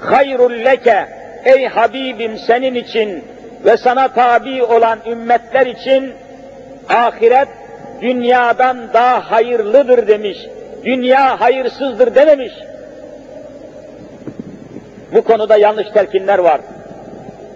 hayrul 0.00 0.64
leke 0.64 1.06
ey 1.44 1.66
Habibim 1.66 2.38
senin 2.38 2.74
için 2.74 3.24
ve 3.64 3.76
sana 3.76 4.08
tabi 4.08 4.62
olan 4.62 4.98
ümmetler 5.06 5.66
için 5.66 6.14
ahiret 6.88 7.48
dünyadan 8.00 8.92
daha 8.94 9.30
hayırlıdır 9.30 10.08
demiş. 10.08 10.38
Dünya 10.84 11.40
hayırsızdır 11.40 12.14
dememiş. 12.14 12.52
Bu 15.14 15.24
konuda 15.24 15.56
yanlış 15.56 15.88
telkinler 15.90 16.38
var. 16.38 16.60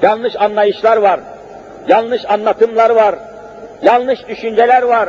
Yanlış 0.02 0.36
anlayışlar 0.36 0.96
var. 0.96 1.20
Yanlış 1.88 2.22
anlatımlar 2.28 2.90
var. 2.90 3.14
Yanlış 3.82 4.28
düşünceler 4.28 4.82
var. 4.82 5.08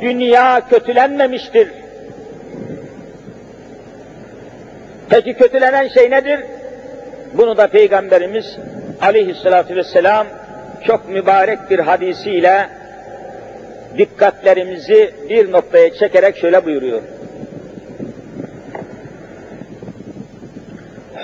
Dünya 0.00 0.68
kötülenmemiştir. 0.70 1.68
Peki 5.10 5.34
kötülenen 5.34 5.88
şey 5.88 6.10
nedir? 6.10 6.40
Bunu 7.34 7.56
da 7.56 7.66
Peygamberimiz 7.66 8.56
aleyhissalatü 9.02 9.76
vesselam 9.76 10.26
çok 10.86 11.08
mübarek 11.08 11.70
bir 11.70 11.78
hadisiyle 11.78 12.68
dikkatlerimizi 13.98 15.14
bir 15.28 15.52
noktaya 15.52 15.94
çekerek 15.94 16.36
şöyle 16.36 16.64
buyuruyor. 16.64 17.02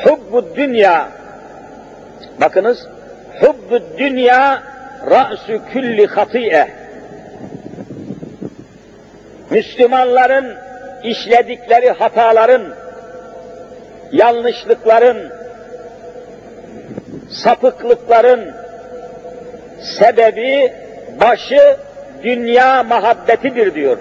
Hubbu 0.05 0.57
dünya 0.57 1.09
bakınız 2.41 2.87
hubbu 3.41 3.81
dünya 3.99 4.63
ra'su 5.07 5.61
külli 5.73 6.07
hatiye 6.07 6.69
Müslümanların 9.51 10.57
işledikleri 11.05 11.91
hataların, 11.91 12.63
yanlışlıkların, 14.13 15.33
sapıklıkların 17.31 18.53
sebebi, 19.99 20.73
başı 21.21 21.77
dünya 22.23 22.83
muhabbetidir 22.83 23.75
diyor. 23.75 23.99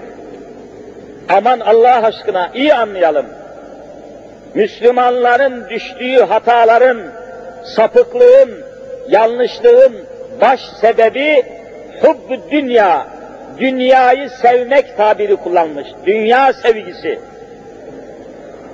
Aman 1.28 1.60
Allah 1.60 2.02
aşkına 2.02 2.50
iyi 2.54 2.74
anlayalım. 2.74 3.26
Müslümanların 4.54 5.68
düştüğü 5.70 6.22
hataların, 6.22 6.98
sapıklığın, 7.64 8.64
yanlışlığın 9.08 10.09
baş 10.40 10.60
sebebi 10.80 11.42
hubb 12.02 12.50
dünya, 12.50 13.06
dünyayı 13.58 14.30
sevmek 14.30 14.96
tabiri 14.96 15.36
kullanmış. 15.36 15.88
Dünya 16.06 16.52
sevgisi. 16.52 17.18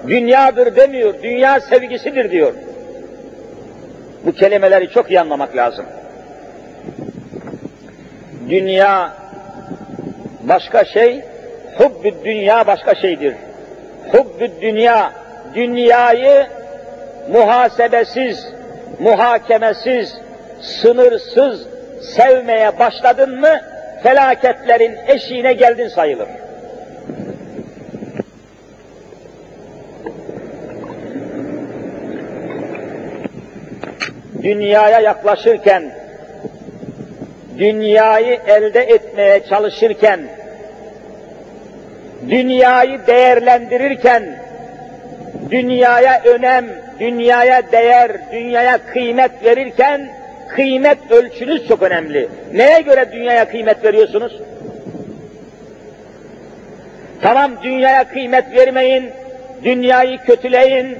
Dünyadır 0.09 0.77
demiyor, 0.77 1.15
dünya 1.23 1.61
sevgisidir 1.61 2.31
diyor. 2.31 2.55
Bu 4.27 4.33
kelimeleri 4.33 4.91
çok 4.91 5.11
iyi 5.11 5.21
anlamak 5.21 5.57
lazım. 5.57 5.87
Dünya 8.49 9.13
başka 10.43 10.85
şey, 10.85 11.25
hubbü 11.79 12.15
dünya 12.25 12.67
başka 12.67 12.95
şeydir. 12.95 13.35
Hubbü 14.13 14.51
dünya, 14.61 15.13
dünyayı 15.55 16.47
muhasebesiz, 17.33 18.49
muhakemesiz, 19.01 20.15
sınırsız 20.61 21.67
sevmeye 22.17 22.79
başladın 22.79 23.41
mı, 23.41 23.61
felaketlerin 24.03 24.97
eşiğine 25.09 25.53
geldin 25.53 25.89
sayılır. 25.89 26.29
Dünyaya 34.43 35.01
yaklaşırken, 35.01 35.93
dünyayı 37.59 38.39
elde 38.47 38.81
etmeye 38.81 39.41
çalışırken, 39.49 40.21
dünyayı 42.29 43.07
değerlendirirken, 43.07 44.39
dünyaya 45.51 46.23
önem, 46.25 46.67
dünyaya 47.01 47.73
değer, 47.73 48.13
dünyaya 48.33 48.79
kıymet 48.93 49.45
verirken 49.45 50.09
kıymet 50.49 51.11
ölçünüz 51.11 51.69
çok 51.69 51.83
önemli. 51.83 52.29
Neye 52.55 52.81
göre 52.81 53.09
dünyaya 53.13 53.49
kıymet 53.49 53.85
veriyorsunuz? 53.85 54.33
Tamam 57.23 57.53
dünyaya 57.63 58.09
kıymet 58.09 58.55
vermeyin, 58.57 59.11
dünyayı 59.65 60.19
kötüleyin, 60.19 60.99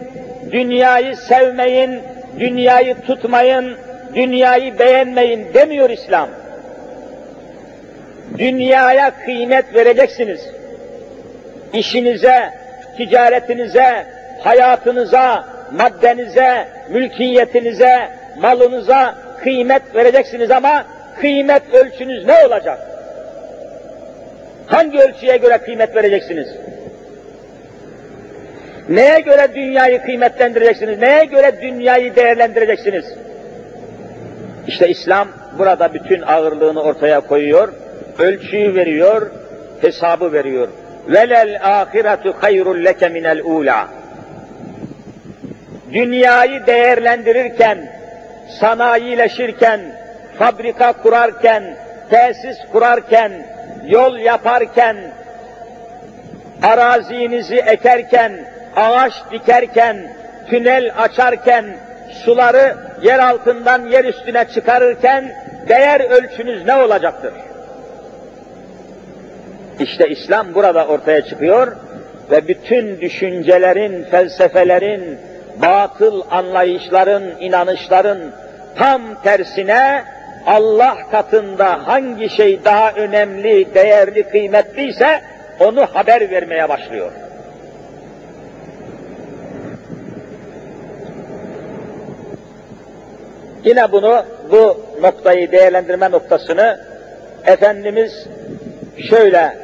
dünyayı 0.53 1.17
sevmeyin, 1.17 2.01
dünyayı 2.39 2.95
tutmayın, 3.07 3.77
dünyayı 4.15 4.79
beğenmeyin 4.79 5.47
demiyor 5.55 5.91
İslam. 5.91 6.29
Dünyaya 8.39 9.11
kıymet 9.25 9.75
vereceksiniz. 9.75 10.41
İşinize, 11.73 12.51
ticaretinize, 12.97 14.07
hayatınıza, 14.41 15.45
maddenize, 15.73 16.69
mülkiyetinize, 16.91 18.09
malınıza 18.41 19.15
kıymet 19.43 19.95
vereceksiniz 19.95 20.51
ama 20.51 20.85
kıymet 21.21 21.75
ölçünüz 21.75 22.27
ne 22.27 22.47
olacak? 22.47 22.79
Hangi 24.67 24.99
ölçüye 24.99 25.37
göre 25.37 25.59
kıymet 25.59 25.97
vereceksiniz? 25.97 26.49
Neye 28.89 29.21
göre 29.21 29.49
dünyayı 29.55 30.03
kıymetlendireceksiniz? 30.03 30.99
Neye 30.99 31.25
göre 31.25 31.53
dünyayı 31.63 32.17
değerlendireceksiniz? 32.17 33.05
İşte 34.67 34.89
İslam 34.89 35.29
burada 35.59 35.95
bütün 35.95 36.23
ağırlığını 36.23 36.83
ortaya 36.83 37.21
koyuyor, 37.21 37.73
ölçüyü 38.19 38.75
veriyor, 38.75 39.31
hesabı 39.81 40.33
veriyor. 40.33 40.69
Velel 41.09 41.59
ahiretu 41.63 42.35
hayrul 42.41 42.85
leke 42.85 43.09
minel 43.09 43.41
ula. 43.45 43.89
Dünyayı 45.93 46.67
değerlendirirken, 46.67 47.96
sanayileşirken, 48.49 49.81
fabrika 50.39 50.93
kurarken, 50.93 51.77
tesis 52.11 52.59
kurarken, 52.73 53.33
yol 53.87 54.19
yaparken, 54.19 54.97
arazinizi 56.63 57.57
ekerken, 57.57 58.33
ağaç 58.77 59.13
dikerken, 59.31 59.97
tünel 60.51 60.93
açarken, 60.99 61.65
suları 62.25 62.77
yer 63.03 63.19
altından 63.19 63.87
yer 63.87 64.05
üstüne 64.05 64.45
çıkarırken 64.55 65.33
değer 65.69 66.01
ölçünüz 66.01 66.67
ne 66.67 66.75
olacaktır? 66.75 67.33
İşte 69.81 70.09
İslam 70.09 70.55
burada 70.55 70.87
ortaya 70.87 71.23
çıkıyor 71.23 71.77
ve 72.31 72.49
bütün 72.49 73.01
düşüncelerin, 73.01 74.05
felsefelerin, 74.05 75.19
batıl 75.63 76.23
anlayışların, 76.31 77.25
inanışların 77.41 78.19
tam 78.77 79.23
tersine 79.23 80.05
Allah 80.47 80.97
katında 81.11 81.89
hangi 81.89 82.31
şey 82.31 82.65
daha 82.65 82.93
önemli, 82.93 83.75
değerli, 83.75 84.23
kıymetliyse 84.23 85.21
onu 85.61 85.87
haber 85.87 86.31
vermeye 86.31 86.69
başlıyor. 86.69 87.13
Yine 93.65 93.93
bunu, 93.93 94.25
bu 94.51 94.81
noktayı, 95.03 95.53
değerlendirme 95.53 96.11
noktasını 96.11 96.81
Efendimiz 97.47 98.27
şöyle 99.11 99.57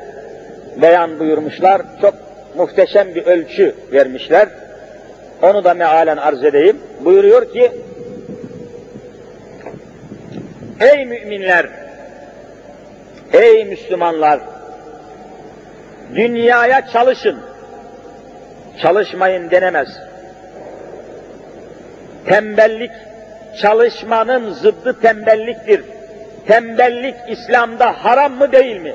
beyan 0.82 1.18
buyurmuşlar, 1.20 1.82
çok 2.00 2.14
muhteşem 2.56 3.14
bir 3.14 3.26
ölçü 3.26 3.74
vermişler. 3.92 4.48
Onu 5.42 5.64
da 5.64 5.74
mealen 5.74 6.16
arz 6.16 6.44
edeyim. 6.44 6.78
Buyuruyor 7.04 7.52
ki, 7.52 7.72
Ey 10.80 11.04
müminler, 11.04 11.66
ey 13.32 13.64
Müslümanlar, 13.64 14.40
dünyaya 16.14 16.86
çalışın. 16.86 17.38
Çalışmayın 18.82 19.50
denemez. 19.50 19.88
Tembellik, 22.26 22.90
çalışmanın 23.60 24.52
zıddı 24.52 25.00
tembelliktir. 25.00 25.84
Tembellik 26.46 27.14
İslam'da 27.28 28.04
haram 28.04 28.32
mı 28.32 28.52
değil 28.52 28.76
mi? 28.76 28.94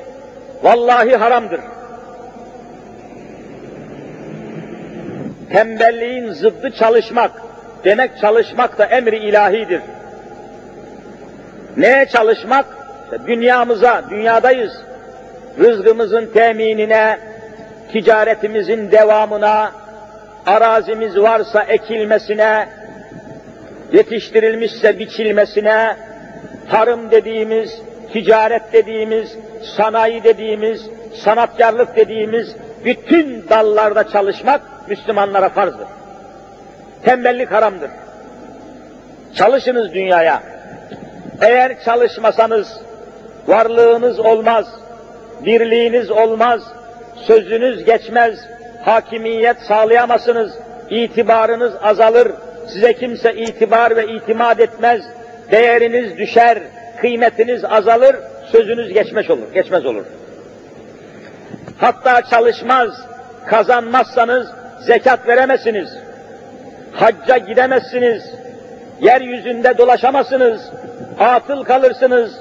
Vallahi 0.62 1.16
haramdır. 1.16 1.60
Tembelliğin 5.52 6.32
zıddı 6.32 6.70
çalışmak. 6.70 7.30
Demek 7.84 8.18
çalışmak 8.20 8.78
da 8.78 8.84
emri 8.84 9.16
ilahidir. 9.16 9.80
Neye 11.76 12.06
çalışmak? 12.06 12.66
Dünyamıza, 13.26 14.04
dünyadayız. 14.10 14.72
Rızkımızın 15.58 16.26
teminine, 16.26 17.18
ticaretimizin 17.92 18.90
devamına, 18.90 19.72
arazimiz 20.46 21.16
varsa 21.16 21.62
ekilmesine, 21.62 22.68
yetiştirilmişse 23.92 24.98
biçilmesine, 24.98 25.96
tarım 26.70 27.10
dediğimiz, 27.10 27.82
ticaret 28.12 28.72
dediğimiz, 28.72 29.36
sanayi 29.76 30.24
dediğimiz, 30.24 30.86
sanatkarlık 31.24 31.96
dediğimiz 31.96 32.56
bütün 32.84 33.48
dallarda 33.48 34.08
çalışmak 34.08 34.77
Müslümanlara 34.88 35.48
farzdır. 35.48 35.86
Tembellik 37.04 37.52
haramdır. 37.52 37.90
Çalışınız 39.34 39.94
dünyaya. 39.94 40.42
Eğer 41.40 41.84
çalışmasanız 41.84 42.80
varlığınız 43.46 44.18
olmaz, 44.18 44.66
birliğiniz 45.44 46.10
olmaz, 46.10 46.60
sözünüz 47.26 47.84
geçmez, 47.84 48.38
hakimiyet 48.84 49.56
sağlayamazsınız, 49.68 50.52
itibarınız 50.90 51.72
azalır, 51.82 52.32
size 52.68 52.94
kimse 52.94 53.34
itibar 53.34 53.96
ve 53.96 54.06
itimat 54.06 54.60
etmez, 54.60 55.02
değeriniz 55.50 56.18
düşer, 56.18 56.58
kıymetiniz 57.00 57.64
azalır, 57.64 58.16
sözünüz 58.52 58.92
geçmez 58.92 59.30
olur, 59.30 59.52
geçmez 59.54 59.86
olur. 59.86 60.04
Hatta 61.78 62.22
çalışmaz, 62.22 62.88
kazanmazsanız 63.46 64.48
zekat 64.80 65.28
veremezsiniz. 65.28 65.88
Hacca 66.92 67.38
gidemezsiniz. 67.38 68.22
Yeryüzünde 69.00 69.78
dolaşamazsınız. 69.78 70.70
Atıl 71.18 71.64
kalırsınız. 71.64 72.32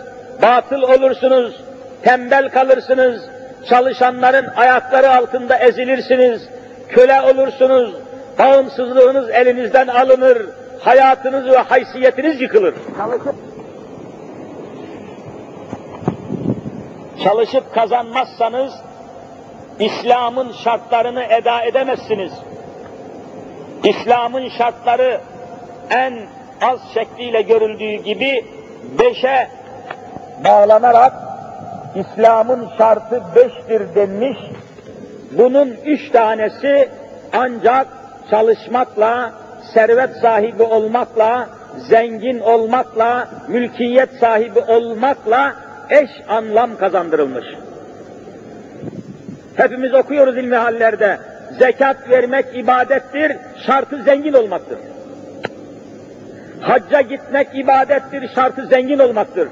Batıl 0.41 0.81
olursunuz. 0.81 1.61
Tembel 2.03 2.49
kalırsınız. 2.49 3.21
Çalışanların 3.69 4.47
ayakları 4.55 5.11
altında 5.11 5.57
ezilirsiniz. 5.57 6.41
Köle 6.89 7.21
olursunuz. 7.21 7.93
Bağımsızlığınız 8.39 9.29
elinizden 9.29 9.87
alınır. 9.87 10.37
Hayatınız 10.79 11.45
ve 11.45 11.57
haysiyetiniz 11.57 12.41
yıkılır. 12.41 12.75
Çalışıp, 12.97 13.35
çalışıp 17.23 17.73
kazanmazsanız 17.73 18.73
İslam'ın 19.79 20.51
şartlarını 20.63 21.23
eda 21.23 21.61
edemezsiniz. 21.61 22.31
İslam'ın 23.83 24.49
şartları 24.49 25.21
en 25.89 26.13
az 26.61 26.79
şekliyle 26.93 27.41
görüldüğü 27.41 28.03
gibi 28.03 28.45
beşe 28.99 29.47
bağlanarak 30.45 31.13
İslam'ın 31.95 32.69
şartı 32.77 33.23
beştir 33.35 33.95
denmiş. 33.95 34.37
Bunun 35.31 35.75
üç 35.85 36.11
tanesi 36.11 36.89
ancak 37.33 37.87
çalışmakla, 38.29 39.33
servet 39.73 40.15
sahibi 40.21 40.63
olmakla, 40.63 41.49
zengin 41.77 42.39
olmakla, 42.39 43.27
mülkiyet 43.47 44.09
sahibi 44.19 44.59
olmakla 44.59 45.55
eş 45.89 46.09
anlam 46.29 46.77
kazandırılmış. 46.77 47.45
Hepimiz 49.57 49.93
okuyoruz 49.93 50.37
ilmi 50.37 50.55
hallerde. 50.55 51.17
Zekat 51.59 52.09
vermek 52.09 52.45
ibadettir, 52.53 53.37
şartı 53.65 54.03
zengin 54.03 54.33
olmaktır. 54.33 54.77
Hacca 56.61 57.01
gitmek 57.01 57.47
ibadettir, 57.53 58.29
şartı 58.35 58.65
zengin 58.65 58.99
olmaktır. 58.99 59.49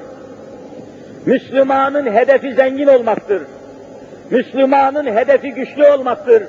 Müslümanın 1.26 2.14
hedefi 2.14 2.54
zengin 2.54 2.88
olmaktır. 2.88 3.42
Müslümanın 4.32 5.06
hedefi 5.06 5.52
güçlü 5.52 5.88
olmaktır. 5.88 6.44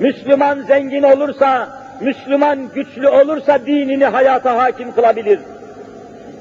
Müslüman 0.00 0.58
zengin 0.62 1.02
olursa, 1.02 1.68
Müslüman 2.00 2.68
güçlü 2.74 3.08
olursa 3.08 3.58
dinini 3.66 4.04
hayata 4.04 4.56
hakim 4.58 4.92
kılabilir. 4.92 5.40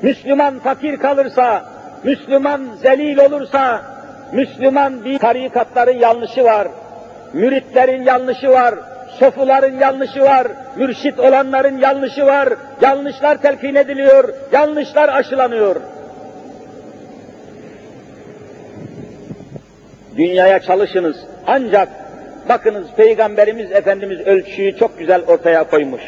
Müslüman 0.01 0.59
fakir 0.59 0.97
kalırsa, 0.97 1.63
Müslüman 2.03 2.61
zelil 2.81 3.17
olursa, 3.17 3.92
Müslüman 4.33 5.05
bir 5.05 5.19
tarikatların 5.19 5.99
yanlışı 5.99 6.43
var, 6.43 6.67
müritlerin 7.33 8.03
yanlışı 8.03 8.49
var, 8.49 8.75
sofuların 9.19 9.79
yanlışı 9.79 10.21
var, 10.21 10.47
mürşit 10.75 11.19
olanların 11.19 11.77
yanlışı 11.77 12.25
var, 12.25 12.49
yanlışlar 12.81 13.41
telkin 13.41 13.75
ediliyor, 13.75 14.33
yanlışlar 14.51 15.09
aşılanıyor. 15.09 15.75
Dünyaya 20.17 20.59
çalışınız 20.59 21.15
ancak 21.47 21.89
bakınız 22.49 22.87
Peygamberimiz 22.97 23.71
Efendimiz 23.71 24.19
ölçüyü 24.19 24.77
çok 24.77 24.99
güzel 24.99 25.21
ortaya 25.27 25.63
koymuş. 25.63 26.01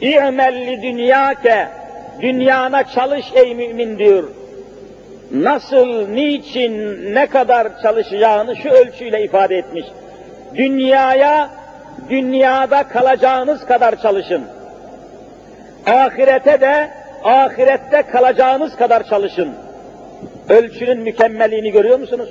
İ'melli 0.00 0.82
dünyake, 0.82 1.68
dünyana 2.20 2.84
çalış 2.84 3.26
ey 3.34 3.54
mümin 3.54 3.98
diyor. 3.98 4.24
Nasıl, 5.30 6.08
niçin, 6.08 6.74
ne 7.14 7.26
kadar 7.26 7.82
çalışacağını 7.82 8.56
şu 8.56 8.68
ölçüyle 8.68 9.24
ifade 9.24 9.56
etmiş. 9.56 9.84
Dünyaya, 10.54 11.50
dünyada 12.10 12.82
kalacağınız 12.82 13.66
kadar 13.66 14.02
çalışın. 14.02 14.42
Ahirete 15.86 16.60
de, 16.60 16.90
ahirette 17.24 18.02
kalacağınız 18.02 18.76
kadar 18.76 19.08
çalışın. 19.08 19.48
Ölçünün 20.48 21.00
mükemmelliğini 21.00 21.72
görüyor 21.72 21.98
musunuz? 21.98 22.28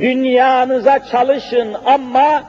Dünyanıza 0.00 0.98
çalışın 1.10 1.76
ama 1.84 2.42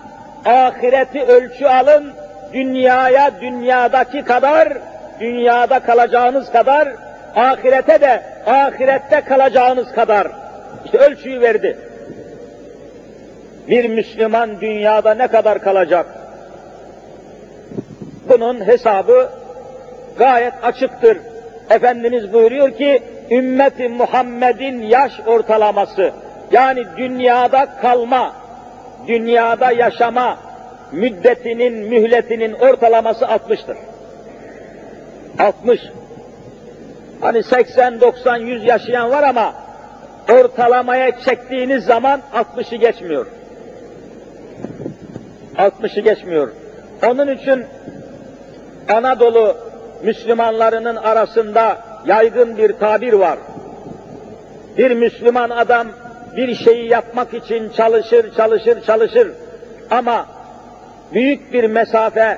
ahireti 0.45 1.23
ölçü 1.23 1.65
alın, 1.65 2.13
dünyaya 2.53 3.41
dünyadaki 3.41 4.21
kadar, 4.21 4.73
dünyada 5.19 5.79
kalacağınız 5.79 6.51
kadar, 6.51 6.87
ahirete 7.35 8.01
de 8.01 8.23
ahirette 8.45 9.21
kalacağınız 9.21 9.91
kadar. 9.91 10.27
İşte 10.85 10.97
ölçüyü 10.97 11.41
verdi. 11.41 11.77
Bir 13.67 13.89
Müslüman 13.89 14.61
dünyada 14.61 15.13
ne 15.13 15.27
kadar 15.27 15.61
kalacak? 15.61 16.05
Bunun 18.29 18.67
hesabı 18.67 19.29
gayet 20.17 20.53
açıktır. 20.63 21.17
Efendimiz 21.69 22.33
buyuruyor 22.33 22.71
ki, 22.71 23.03
ümmeti 23.31 23.89
Muhammed'in 23.89 24.81
yaş 24.81 25.11
ortalaması, 25.27 26.11
yani 26.51 26.83
dünyada 26.97 27.65
kalma, 27.81 28.33
dünyada 29.07 29.71
yaşama 29.71 30.37
müddetinin, 30.91 31.73
mühletinin 31.73 32.53
ortalaması 32.53 33.25
60'tır. 33.25 33.75
60. 35.39 35.81
Hani 37.23 37.43
80, 37.43 38.01
90, 38.01 38.37
100 38.37 38.63
yaşayan 38.63 39.11
var 39.11 39.23
ama 39.23 39.53
ortalamaya 40.31 41.19
çektiğiniz 41.19 41.85
zaman 41.85 42.21
60'ı 42.33 42.77
geçmiyor. 42.77 43.25
60'ı 45.57 46.01
geçmiyor. 46.01 46.51
Onun 47.07 47.27
için 47.27 47.65
Anadolu 48.89 49.57
Müslümanlarının 50.03 50.95
arasında 50.95 51.77
yaygın 52.05 52.57
bir 52.57 52.73
tabir 52.73 53.13
var. 53.13 53.37
Bir 54.77 54.91
Müslüman 54.91 55.49
adam 55.49 55.87
bir 56.37 56.55
şeyi 56.55 56.89
yapmak 56.89 57.33
için 57.33 57.69
çalışır, 57.69 58.35
çalışır, 58.35 58.85
çalışır 58.85 59.31
ama 59.91 60.25
büyük 61.13 61.53
bir 61.53 61.63
mesafe 61.63 62.37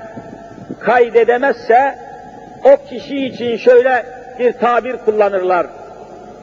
kaydedemezse 0.80 2.00
o 2.64 2.90
kişi 2.90 3.26
için 3.26 3.58
şöyle 3.58 4.15
bir 4.40 4.54
tabir 4.54 4.98
kullanırlar. 4.98 5.68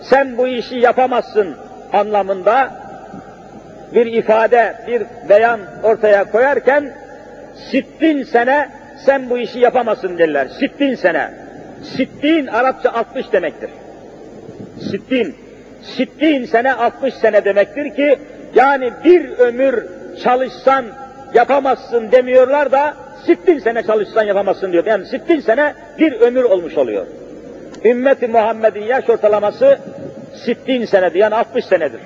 Sen 0.03 0.39
bu 0.39 0.49
işi 0.49 0.77
yapamazsın 0.77 1.57
anlamında 1.93 2.71
bir 3.95 4.07
ifade, 4.07 4.75
bir 4.87 5.03
beyan 5.29 5.61
ortaya 5.83 6.25
koyarken 6.25 6.93
sittin 7.71 8.23
sene 8.23 8.69
sen 9.07 9.31
bu 9.31 9.39
işi 9.39 9.59
yapamazsın 9.59 10.19
derler. 10.19 10.49
Sittin 10.61 10.95
sene. 10.95 11.31
Sittin 11.97 12.47
Arapça 12.47 12.93
60 12.93 13.33
demektir. 13.33 13.71
Sittin. 14.91 15.37
Sittin 15.97 16.45
sene 16.45 16.73
60 16.73 17.15
sene 17.15 17.45
demektir 17.45 17.95
ki 17.95 18.19
yani 18.55 18.91
bir 19.05 19.31
ömür 19.31 19.87
çalışsan 20.25 20.85
yapamazsın 21.35 22.13
demiyorlar 22.13 22.73
da 22.73 22.95
sittin 23.27 23.59
sene 23.59 23.83
çalışsan 23.83 24.23
yapamazsın 24.23 24.73
diyor. 24.73 24.87
Yani 24.87 25.07
sittin 25.07 25.41
sene 25.41 25.75
bir 25.99 26.13
ömür 26.13 26.45
olmuş 26.45 26.77
oluyor. 26.77 27.07
Ümmeti 27.85 28.29
Muhammed'in 28.29 28.85
yaş 28.85 29.11
ortalaması 29.11 29.79
sittin 30.45 30.85
senedir 30.85 31.19
yani 31.19 31.35
60 31.35 31.65
senedir. 31.65 32.01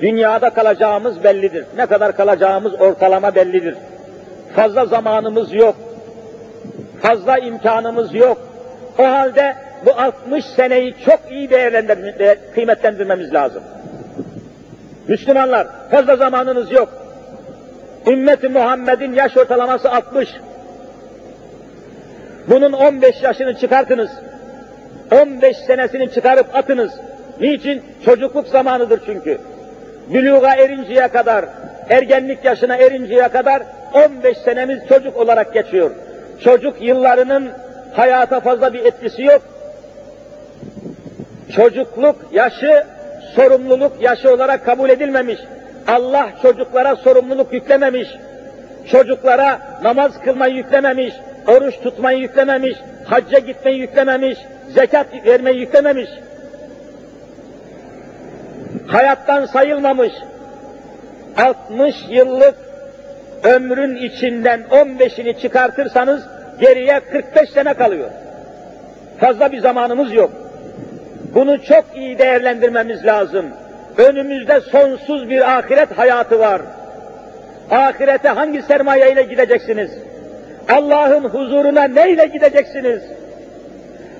Dünyada 0.00 0.50
kalacağımız 0.50 1.24
bellidir. 1.24 1.64
Ne 1.76 1.86
kadar 1.86 2.16
kalacağımız 2.16 2.80
ortalama 2.80 3.34
bellidir. 3.34 3.74
Fazla 4.56 4.86
zamanımız 4.86 5.54
yok. 5.54 5.76
Fazla 7.02 7.38
imkanımız 7.38 8.14
yok. 8.14 8.38
O 8.98 9.04
halde 9.04 9.56
bu 9.86 9.90
60 9.90 10.44
seneyi 10.44 10.94
çok 11.04 11.20
iyi 11.30 11.50
değerlendirmemiz, 11.50 12.38
kıymetlendirmemiz 12.54 13.34
lazım. 13.34 13.62
Müslümanlar 15.08 15.66
fazla 15.90 16.16
zamanınız 16.16 16.72
yok. 16.72 16.88
Ümmeti 18.06 18.48
Muhammed'in 18.48 19.12
yaş 19.12 19.36
ortalaması 19.36 19.90
60. 19.90 20.28
Bunun 22.50 22.72
15 22.72 23.22
yaşını 23.22 23.58
çıkartınız. 23.58 24.10
15 25.12 25.56
senesini 25.56 26.12
çıkarıp 26.12 26.56
atınız. 26.56 26.92
Niçin? 27.40 27.82
Çocukluk 28.04 28.48
zamanıdır 28.48 29.00
çünkü. 29.06 29.38
Büluğa 30.08 30.54
erinceye 30.54 31.08
kadar, 31.08 31.44
ergenlik 31.90 32.44
yaşına 32.44 32.76
erinceye 32.76 33.28
kadar 33.28 33.62
15 33.92 34.38
senemiz 34.38 34.78
çocuk 34.88 35.16
olarak 35.16 35.54
geçiyor. 35.54 35.90
Çocuk 36.44 36.82
yıllarının 36.82 37.48
hayata 37.92 38.40
fazla 38.40 38.72
bir 38.72 38.84
etkisi 38.84 39.22
yok. 39.22 39.42
Çocukluk 41.56 42.16
yaşı 42.32 42.84
sorumluluk 43.34 43.92
yaşı 44.02 44.34
olarak 44.34 44.64
kabul 44.64 44.90
edilmemiş. 44.90 45.38
Allah 45.86 46.28
çocuklara 46.42 46.96
sorumluluk 46.96 47.52
yüklememiş. 47.52 48.08
Çocuklara 48.90 49.58
namaz 49.82 50.12
kılmayı 50.24 50.54
yüklememiş, 50.54 51.14
oruç 51.48 51.80
tutmayı 51.82 52.18
yüklememiş, 52.18 52.76
hacca 53.04 53.38
gitmeyi 53.38 53.78
yüklememiş, 53.78 54.38
zekat 54.68 55.06
vermeyi 55.26 55.58
yüklememiş. 55.60 56.10
Hayattan 58.86 59.46
sayılmamış. 59.46 60.12
60 61.36 61.94
yıllık 62.08 62.54
ömrün 63.44 63.96
içinden 63.96 64.60
15'ini 64.70 65.40
çıkartırsanız 65.40 66.22
geriye 66.60 67.00
45 67.00 67.50
sene 67.50 67.74
kalıyor. 67.74 68.10
Fazla 69.20 69.52
bir 69.52 69.58
zamanımız 69.58 70.12
yok. 70.12 70.30
Bunu 71.34 71.62
çok 71.62 71.84
iyi 71.94 72.18
değerlendirmemiz 72.18 73.04
lazım. 73.06 73.46
Önümüzde 73.98 74.60
sonsuz 74.60 75.28
bir 75.28 75.58
ahiret 75.58 75.98
hayatı 75.98 76.38
var. 76.38 76.62
Ahirete 77.70 78.28
hangi 78.28 78.62
sermaye 78.62 79.12
ile 79.12 79.22
gideceksiniz? 79.22 79.90
Allah'ın 80.68 81.24
huzuruna 81.24 81.84
neyle 81.84 82.26
gideceksiniz? 82.26 83.02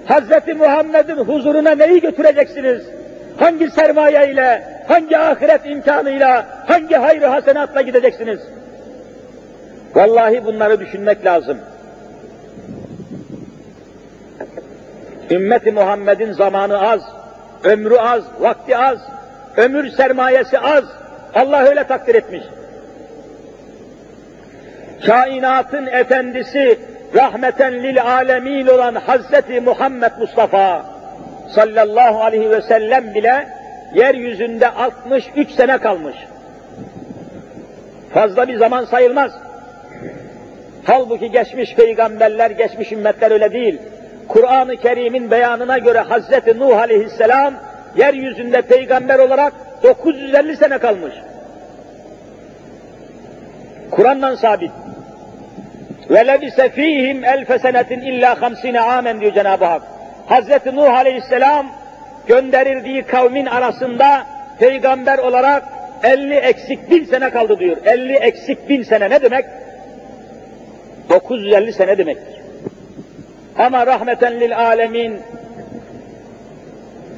Hazreti 0.07 0.55
Muhammed'in 0.55 1.17
huzuruna 1.17 1.75
neyi 1.75 2.01
götüreceksiniz? 2.01 2.83
Hangi 3.37 3.71
sermaye 3.71 4.33
ile, 4.33 4.65
hangi 4.89 5.19
ahiret 5.19 5.67
imkanıyla, 5.67 6.47
hangi 6.67 6.97
hayır 6.97 7.23
hasenatla 7.23 7.83
gideceksiniz? 7.83 8.41
Vallahi 9.95 10.45
bunları 10.45 10.81
düşünmek 10.81 11.25
lazım. 11.25 11.59
Ümmeti 15.31 15.73
Muhammed'in 15.73 16.33
zamanı 16.33 16.91
az, 16.91 17.01
ömrü 17.65 17.97
az, 17.97 18.23
vakti 18.41 18.77
az, 18.77 18.99
ömür 19.57 19.91
sermayesi 19.91 20.59
az. 20.59 20.85
Allah 21.35 21.63
öyle 21.63 21.85
takdir 21.85 22.15
etmiş. 22.15 22.43
Kainatın 25.07 25.87
efendisi, 25.87 26.79
rahmeten 27.15 27.83
lil 27.83 28.03
alemin 28.03 28.67
olan 28.67 28.95
Hazreti 28.95 29.61
Muhammed 29.61 30.13
Mustafa 30.21 30.87
sallallahu 31.55 32.23
aleyhi 32.23 32.51
ve 32.51 32.63
sellem 32.63 33.15
bile 33.15 33.49
yeryüzünde 33.94 34.69
63 34.69 35.51
sene 35.51 35.79
kalmış. 35.79 36.17
Fazla 38.15 38.49
bir 38.49 38.59
zaman 38.59 38.85
sayılmaz. 38.85 39.33
Halbuki 40.85 41.31
geçmiş 41.31 41.75
peygamberler, 41.75 42.51
geçmiş 42.51 42.92
ümmetler 42.92 43.31
öyle 43.31 43.53
değil. 43.53 43.79
Kur'an-ı 44.29 44.77
Kerim'in 44.77 45.31
beyanına 45.31 45.79
göre 45.79 45.99
Hazreti 45.99 46.59
Nuh 46.59 46.79
aleyhisselam 46.79 47.55
yeryüzünde 47.96 48.63
peygamber 48.63 49.19
olarak 49.19 49.53
950 49.83 50.57
sene 50.57 50.79
kalmış. 50.79 51.15
Kur'an'dan 53.90 54.35
sabit. 54.35 54.71
Ve 56.11 56.27
lebise 56.27 56.69
fihim 56.69 57.25
elfe 57.25 57.59
senetin 57.59 58.00
illa 58.00 58.42
hamsine 58.42 58.81
amen 58.81 59.21
diyor 59.21 59.33
Cenab-ı 59.33 59.65
Hak. 59.65 59.83
Hazreti 60.27 60.77
Nuh 60.77 60.90
aleyhisselam 60.90 61.67
gönderildiği 62.27 63.02
kavmin 63.02 63.46
arasında 63.46 64.27
peygamber 64.59 65.19
olarak 65.19 65.65
50 66.02 66.35
eksik 66.35 66.90
bin 66.90 67.04
sene 67.04 67.31
kaldı 67.31 67.59
diyor. 67.59 67.77
50 67.85 68.13
eksik 68.13 68.69
bin 68.69 68.83
sene 68.83 69.11
ne 69.11 69.23
demek? 69.23 69.44
950 71.11 71.73
sene 71.73 71.98
demektir. 71.98 72.35
Ama 73.59 73.87
rahmeten 73.87 74.40
lil 74.40 74.59
alemin 74.59 75.21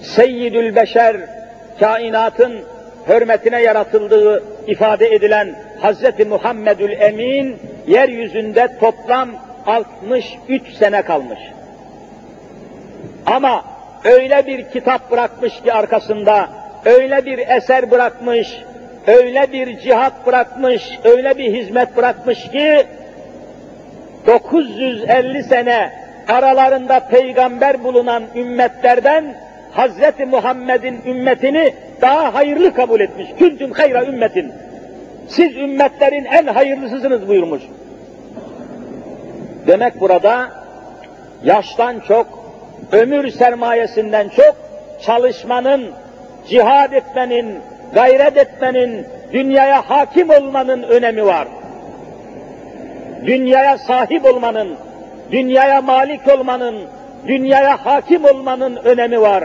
seyyidül 0.02 0.76
beşer 0.76 1.16
kainatın 1.80 2.52
hürmetine 3.08 3.62
yaratıldığı 3.62 4.42
ifade 4.66 5.14
edilen 5.14 5.54
Hz. 5.82 6.26
Muhammedül 6.26 6.90
Emin 6.90 7.56
yeryüzünde 7.86 8.78
toplam 8.80 9.30
63 9.66 10.72
sene 10.72 11.02
kalmış. 11.02 11.38
Ama 13.26 13.64
öyle 14.04 14.46
bir 14.46 14.70
kitap 14.70 15.10
bırakmış 15.10 15.62
ki 15.62 15.72
arkasında, 15.72 16.48
öyle 16.84 17.26
bir 17.26 17.38
eser 17.38 17.90
bırakmış, 17.90 18.62
öyle 19.06 19.52
bir 19.52 19.78
cihat 19.78 20.26
bırakmış, 20.26 20.98
öyle 21.04 21.38
bir 21.38 21.52
hizmet 21.54 21.96
bırakmış 21.96 22.50
ki 22.50 22.86
950 24.26 25.42
sene 25.42 25.92
aralarında 26.28 27.00
peygamber 27.00 27.84
bulunan 27.84 28.22
ümmetlerden 28.34 29.34
Hz. 29.76 30.26
Muhammed'in 30.30 31.00
ümmetini 31.06 31.74
daha 32.00 32.34
hayırlı 32.34 32.74
kabul 32.74 33.00
etmiş. 33.00 33.28
Küntüm 33.38 33.72
hayra 33.72 34.04
ümmetin. 34.04 34.52
Siz 35.30 35.56
ümmetlerin 35.56 36.24
en 36.24 36.46
hayırlısısınız 36.46 37.28
buyurmuş. 37.28 37.62
Demek 39.66 40.00
burada 40.00 40.50
yaştan 41.44 42.00
çok, 42.08 42.26
ömür 42.92 43.30
sermayesinden 43.30 44.28
çok 44.28 44.56
çalışmanın, 45.02 45.90
cihad 46.48 46.92
etmenin, 46.92 47.58
gayret 47.94 48.36
etmenin, 48.36 49.06
dünyaya 49.32 49.90
hakim 49.90 50.30
olmanın 50.30 50.82
önemi 50.82 51.26
var. 51.26 51.48
Dünyaya 53.26 53.78
sahip 53.78 54.24
olmanın, 54.24 54.76
dünyaya 55.32 55.80
malik 55.80 56.28
olmanın, 56.28 56.76
dünyaya 57.26 57.86
hakim 57.86 58.24
olmanın 58.24 58.76
önemi 58.76 59.20
var. 59.20 59.44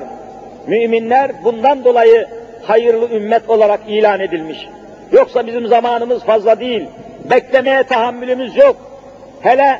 Müminler 0.67 1.31
bundan 1.43 1.83
dolayı 1.83 2.27
hayırlı 2.63 3.09
ümmet 3.09 3.49
olarak 3.49 3.79
ilan 3.87 4.19
edilmiş. 4.19 4.67
Yoksa 5.11 5.47
bizim 5.47 5.67
zamanımız 5.67 6.23
fazla 6.23 6.59
değil, 6.59 6.87
beklemeye 7.31 7.83
tahammülümüz 7.83 8.57
yok. 8.57 8.75
Hele 9.41 9.79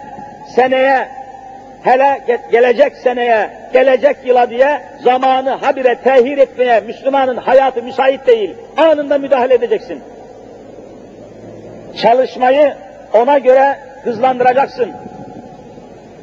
seneye, 0.56 1.08
hele 1.84 2.22
gelecek 2.52 2.98
seneye, 2.98 3.50
gelecek 3.74 4.18
yıla 4.26 4.50
diye 4.50 4.82
zamanı 5.04 5.50
habire 5.50 5.96
tehir 5.96 6.38
etmeye 6.38 6.80
Müslümanın 6.80 7.38
hayatı 7.38 7.84
müsait 7.84 8.28
değil. 8.28 8.56
Anında 8.78 9.18
müdahale 9.18 9.54
edeceksin. 9.54 10.04
Çalışmayı 12.02 12.74
ona 13.14 13.38
göre 13.38 13.80
hızlandıracaksın. 14.04 14.92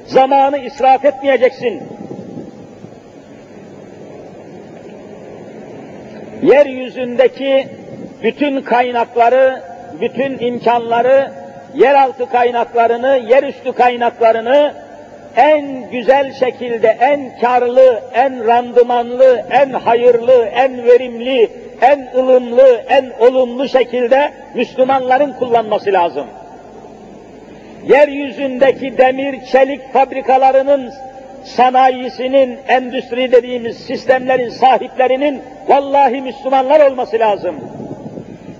Zamanı 0.06 0.58
israf 0.58 1.04
etmeyeceksin. 1.04 1.82
Yeryüzündeki 6.42 7.68
bütün 8.22 8.62
kaynakları, 8.62 9.62
bütün 10.00 10.38
imkanları, 10.38 11.30
yeraltı 11.74 12.28
kaynaklarını, 12.28 13.20
yerüstü 13.28 13.72
kaynaklarını 13.72 14.74
en 15.36 15.90
güzel 15.90 16.32
şekilde, 16.32 16.96
en 17.00 17.38
karlı, 17.40 18.02
en 18.14 18.46
randımanlı, 18.46 19.44
en 19.50 19.70
hayırlı, 19.70 20.44
en 20.44 20.84
verimli, 20.84 21.50
en 21.80 22.08
ılımlı, 22.16 22.82
en 22.88 23.12
olumlu 23.20 23.68
şekilde 23.68 24.32
Müslümanların 24.54 25.32
kullanması 25.32 25.92
lazım. 25.92 26.26
Yeryüzündeki 27.88 28.98
demir, 28.98 29.44
çelik 29.52 29.92
fabrikalarının 29.92 30.92
sanayisinin, 31.44 32.58
endüstri 32.68 33.32
dediğimiz 33.32 33.76
sistemlerin 33.76 34.48
sahiplerinin 34.48 35.42
vallahi 35.68 36.20
Müslümanlar 36.22 36.90
olması 36.90 37.18
lazım. 37.18 37.54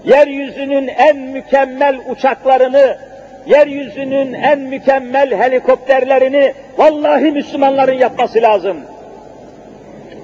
Yeryüzünün 0.05 0.89
en 0.89 1.17
mükemmel 1.17 2.01
uçaklarını, 2.11 2.99
yeryüzünün 3.47 4.33
en 4.33 4.59
mükemmel 4.59 5.39
helikopterlerini 5.39 6.55
vallahi 6.79 7.31
Müslümanların 7.31 7.99
yapması 7.99 8.43
lazım. 8.43 8.77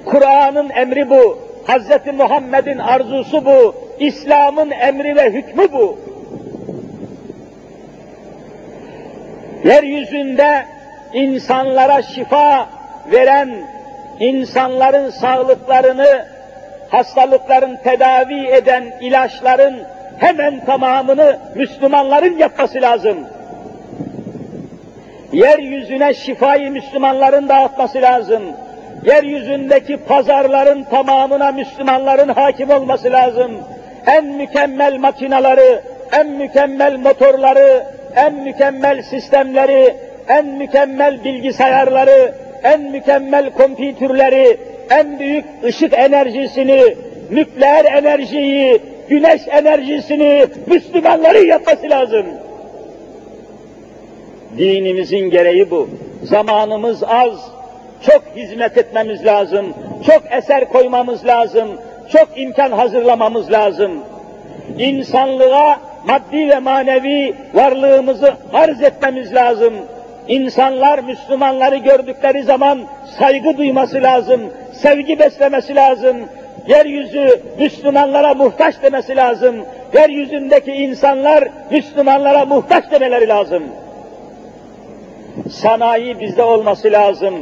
Kur'an'ın 0.05 0.69
emri 0.69 1.09
bu, 1.09 1.39
Hz. 1.67 2.13
Muhammed'in 2.13 2.77
arzusu 2.77 3.45
bu, 3.45 3.75
İslam'ın 3.99 4.71
emri 4.71 5.15
ve 5.15 5.31
hükmü 5.31 5.71
bu. 5.71 5.99
Yeryüzünde 9.63 10.65
insanlara 11.13 12.01
şifa 12.01 12.69
veren, 13.11 13.49
insanların 14.19 15.09
sağlıklarını, 15.09 16.25
hastalıkların 16.89 17.77
tedavi 17.83 18.47
eden 18.47 18.83
ilaçların 19.01 19.75
hemen 20.17 20.65
tamamını 20.65 21.39
Müslümanların 21.55 22.37
yapması 22.37 22.81
lazım. 22.81 23.17
Yeryüzüne 25.31 26.13
şifayı 26.13 26.71
Müslümanların 26.71 27.49
dağıtması 27.49 28.01
lazım. 28.01 28.43
Yeryüzündeki 29.05 29.97
pazarların 29.97 30.83
tamamına 30.83 31.51
Müslümanların 31.51 32.29
hakim 32.29 32.69
olması 32.69 33.11
lazım. 33.11 33.51
En 34.07 34.25
mükemmel 34.25 34.97
makinaları, 34.97 35.81
en 36.11 36.27
mükemmel 36.27 36.97
motorları, 36.97 37.83
en 38.15 38.33
mükemmel 38.33 39.01
sistemleri, 39.01 39.95
en 40.27 40.45
mükemmel 40.45 41.23
bilgisayarları, 41.23 42.33
en 42.63 42.81
mükemmel 42.81 43.49
kompütürleri, 43.49 44.57
en 44.89 45.19
büyük 45.19 45.45
ışık 45.63 45.93
enerjisini, 45.93 46.95
nükleer 47.31 47.85
enerjiyi, 47.85 48.81
güneş 49.09 49.41
enerjisini 49.47 50.45
Müslümanların 50.67 51.45
yapması 51.45 51.89
lazım. 51.89 52.25
Dinimizin 54.57 55.29
gereği 55.29 55.71
bu. 55.71 55.89
Zamanımız 56.23 57.03
az, 57.03 57.51
çok 58.05 58.23
hizmet 58.35 58.77
etmemiz 58.77 59.25
lazım, 59.25 59.73
çok 60.05 60.23
eser 60.31 60.69
koymamız 60.69 61.25
lazım, 61.25 61.67
çok 62.11 62.29
imkan 62.35 62.71
hazırlamamız 62.71 63.51
lazım. 63.51 63.91
İnsanlığa 64.77 65.79
maddi 66.05 66.49
ve 66.49 66.59
manevi 66.59 67.35
varlığımızı 67.53 68.33
arz 68.53 68.81
etmemiz 68.81 69.33
lazım. 69.35 69.73
İnsanlar 70.29 70.99
Müslümanları 70.99 71.77
gördükleri 71.77 72.43
zaman 72.43 72.79
saygı 73.19 73.57
duyması 73.57 74.03
lazım, 74.03 74.41
sevgi 74.73 75.19
beslemesi 75.19 75.75
lazım. 75.75 76.17
Yeryüzü 76.67 77.41
Müslümanlara 77.59 78.33
muhtaç 78.33 78.75
demesi 78.83 79.15
lazım. 79.15 79.55
Yeryüzündeki 79.93 80.71
insanlar 80.71 81.47
Müslümanlara 81.71 82.45
muhtaç 82.45 82.91
demeleri 82.91 83.27
lazım. 83.27 83.63
Sanayi 85.51 86.19
bizde 86.19 86.43
olması 86.43 86.91
lazım. 86.91 87.33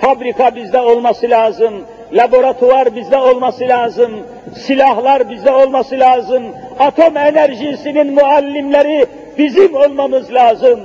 Fabrika 0.00 0.54
bizde 0.54 0.80
olması 0.80 1.30
lazım. 1.30 1.74
Laboratuvar 2.12 2.96
bizde 2.96 3.16
olması 3.16 3.68
lazım. 3.68 4.10
Silahlar 4.56 5.30
bizde 5.30 5.50
olması 5.50 5.98
lazım. 5.98 6.44
Atom 6.78 7.16
enerjisinin 7.16 8.14
muallimleri 8.14 9.06
bizim 9.38 9.74
olmamız 9.74 10.32
lazım. 10.32 10.80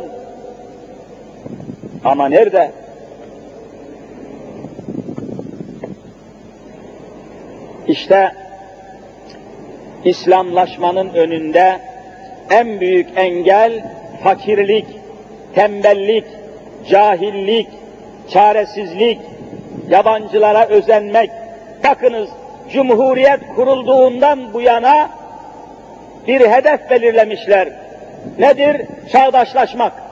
Ama 2.03 2.29
nerede? 2.29 2.71
İşte 7.87 8.31
İslamlaşmanın 10.05 11.09
önünde 11.09 11.79
en 12.49 12.79
büyük 12.79 13.07
engel 13.15 13.83
fakirlik, 14.23 14.85
tembellik, 15.55 16.25
cahillik, 16.89 17.67
çaresizlik, 18.29 19.19
yabancılara 19.89 20.65
özenmek. 20.67 21.31
Bakınız 21.83 22.29
Cumhuriyet 22.73 23.39
kurulduğundan 23.55 24.53
bu 24.53 24.61
yana 24.61 25.09
bir 26.27 26.41
hedef 26.41 26.89
belirlemişler. 26.89 27.69
Nedir? 28.39 28.81
Çağdaşlaşmak. 29.11 30.08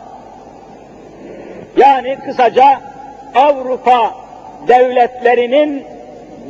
Yani 1.78 2.18
kısaca 2.26 2.82
Avrupa 3.36 4.16
devletlerinin 4.68 5.86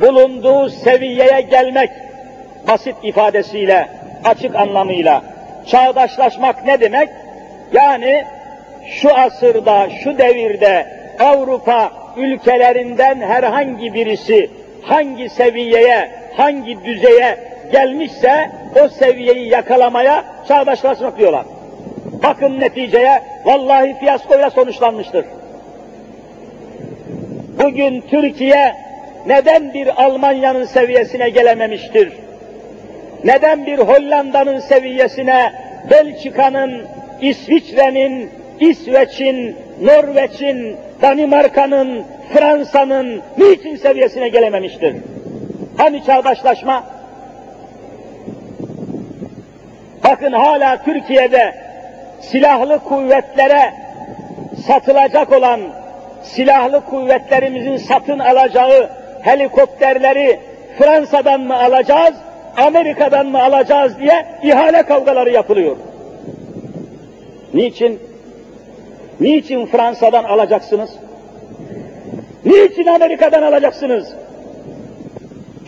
bulunduğu 0.00 0.68
seviyeye 0.68 1.40
gelmek 1.40 1.90
basit 2.68 2.96
ifadesiyle, 3.02 3.88
açık 4.24 4.56
anlamıyla. 4.56 5.22
Çağdaşlaşmak 5.66 6.66
ne 6.66 6.80
demek? 6.80 7.08
Yani 7.72 8.24
şu 8.90 9.14
asırda, 9.14 9.88
şu 10.04 10.18
devirde 10.18 10.86
Avrupa 11.20 11.92
ülkelerinden 12.16 13.20
herhangi 13.20 13.94
birisi 13.94 14.50
hangi 14.82 15.28
seviyeye, 15.28 16.10
hangi 16.36 16.84
düzeye 16.84 17.38
gelmişse 17.72 18.50
o 18.84 18.88
seviyeyi 18.88 19.48
yakalamaya 19.48 20.24
çağdaşlaşmak 20.48 21.18
diyorlar. 21.18 21.44
Bakın 22.22 22.60
neticeye 22.60 23.22
vallahi 23.44 23.98
fiyaskoyla 23.98 24.50
sonuçlanmıştır. 24.50 25.24
Bugün 27.62 28.00
Türkiye 28.00 28.74
neden 29.26 29.74
bir 29.74 30.04
Almanya'nın 30.04 30.64
seviyesine 30.64 31.30
gelememiştir? 31.30 32.12
Neden 33.24 33.66
bir 33.66 33.78
Hollanda'nın 33.78 34.58
seviyesine, 34.58 35.52
Belçika'nın, 35.90 36.82
İsviçre'nin, 37.20 38.30
İsveç'in, 38.60 39.56
Norveç'in, 39.82 40.76
Danimarka'nın, 41.02 42.04
Fransa'nın 42.32 43.22
niçin 43.38 43.76
seviyesine 43.76 44.28
gelememiştir? 44.28 44.96
Hani 45.76 46.04
çağdaşlaşma? 46.04 46.84
Bakın 50.04 50.32
hala 50.32 50.82
Türkiye'de 50.82 51.67
silahlı 52.20 52.78
kuvvetlere 52.78 53.74
satılacak 54.66 55.32
olan 55.32 55.60
silahlı 56.22 56.80
kuvvetlerimizin 56.80 57.76
satın 57.76 58.18
alacağı 58.18 58.90
helikopterleri 59.22 60.40
Fransa'dan 60.78 61.40
mı 61.40 61.56
alacağız, 61.62 62.14
Amerika'dan 62.56 63.26
mı 63.26 63.42
alacağız 63.42 63.98
diye 63.98 64.26
ihale 64.42 64.82
kavgaları 64.82 65.30
yapılıyor. 65.30 65.76
Niçin? 67.54 68.00
Niçin 69.20 69.66
Fransa'dan 69.66 70.24
alacaksınız? 70.24 70.90
Niçin 72.44 72.86
Amerika'dan 72.86 73.42
alacaksınız? 73.42 74.14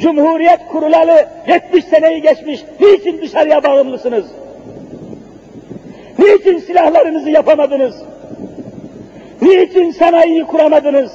Cumhuriyet 0.01 0.67
kurulalı 0.73 1.27
70 1.49 1.85
seneyi 1.85 2.23
geçmiş, 2.23 2.65
niçin 2.81 3.21
dışarıya 3.23 3.63
bağımlısınız? 3.63 4.27
Niçin 6.21 6.59
silahlarınızı 6.59 7.31
yapamadınız? 7.31 7.95
Niçin 9.43 9.91
sanayiyi 9.91 10.45
kuramadınız? 10.45 11.13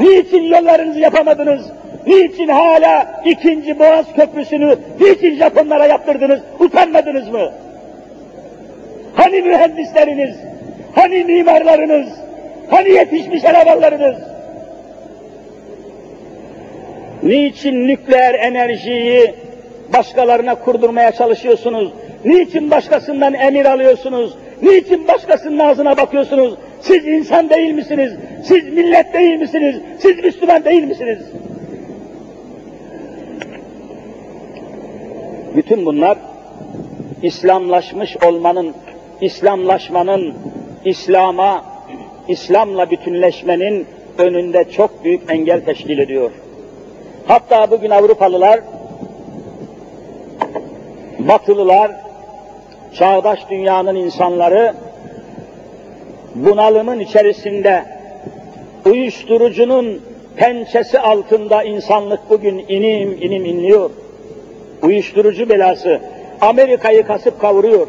Niçin 0.00 0.42
yollarınızı 0.42 0.98
yapamadınız? 0.98 1.66
Niçin 2.06 2.48
hala 2.48 3.22
ikinci 3.24 3.78
Boğaz 3.78 4.06
Köprüsü'nü 4.16 4.76
niçin 5.00 5.36
Japonlara 5.36 5.86
yaptırdınız? 5.86 6.40
Utanmadınız 6.60 7.28
mı? 7.28 7.52
Hani 9.14 9.42
mühendisleriniz? 9.42 10.36
Hani 10.94 11.24
mimarlarınız? 11.24 12.08
Hani 12.70 12.90
yetişmiş 12.90 13.44
elemanlarınız? 13.44 14.16
Niçin 17.22 17.88
nükleer 17.88 18.34
enerjiyi 18.34 19.34
başkalarına 19.92 20.54
kurdurmaya 20.54 21.12
çalışıyorsunuz? 21.12 21.92
Niçin 22.24 22.70
başkasından 22.70 23.34
emir 23.34 23.64
alıyorsunuz? 23.64 24.34
Niçin 24.62 25.08
başkasının 25.08 25.58
ağzına 25.58 25.96
bakıyorsunuz? 25.96 26.54
Siz 26.80 27.06
insan 27.06 27.50
değil 27.50 27.74
misiniz? 27.74 28.12
Siz 28.44 28.64
millet 28.64 29.14
değil 29.14 29.40
misiniz? 29.40 29.76
Siz 29.98 30.24
Müslüman 30.24 30.64
değil 30.64 30.84
misiniz? 30.84 31.18
Bütün 35.56 35.86
bunlar 35.86 36.18
İslamlaşmış 37.22 38.16
olmanın, 38.26 38.74
İslamlaşmanın, 39.20 40.34
İslam'a, 40.84 41.64
İslam'la 42.28 42.90
bütünleşmenin 42.90 43.86
önünde 44.18 44.64
çok 44.70 45.04
büyük 45.04 45.30
engel 45.30 45.64
teşkil 45.64 45.98
ediyor. 45.98 46.30
Hatta 47.26 47.70
bugün 47.70 47.90
Avrupalılar, 47.90 48.60
Batılılar, 51.18 51.90
çağdaş 52.94 53.38
dünyanın 53.50 53.94
insanları 53.94 54.74
bunalımın 56.34 57.00
içerisinde 57.00 57.84
uyuşturucunun 58.86 60.02
pençesi 60.36 60.98
altında 60.98 61.62
insanlık 61.62 62.30
bugün 62.30 62.64
inim 62.68 63.22
inim 63.22 63.44
inliyor. 63.44 63.90
Uyuşturucu 64.82 65.48
belası 65.48 66.00
Amerika'yı 66.40 67.02
kasıp 67.02 67.40
kavuruyor. 67.40 67.86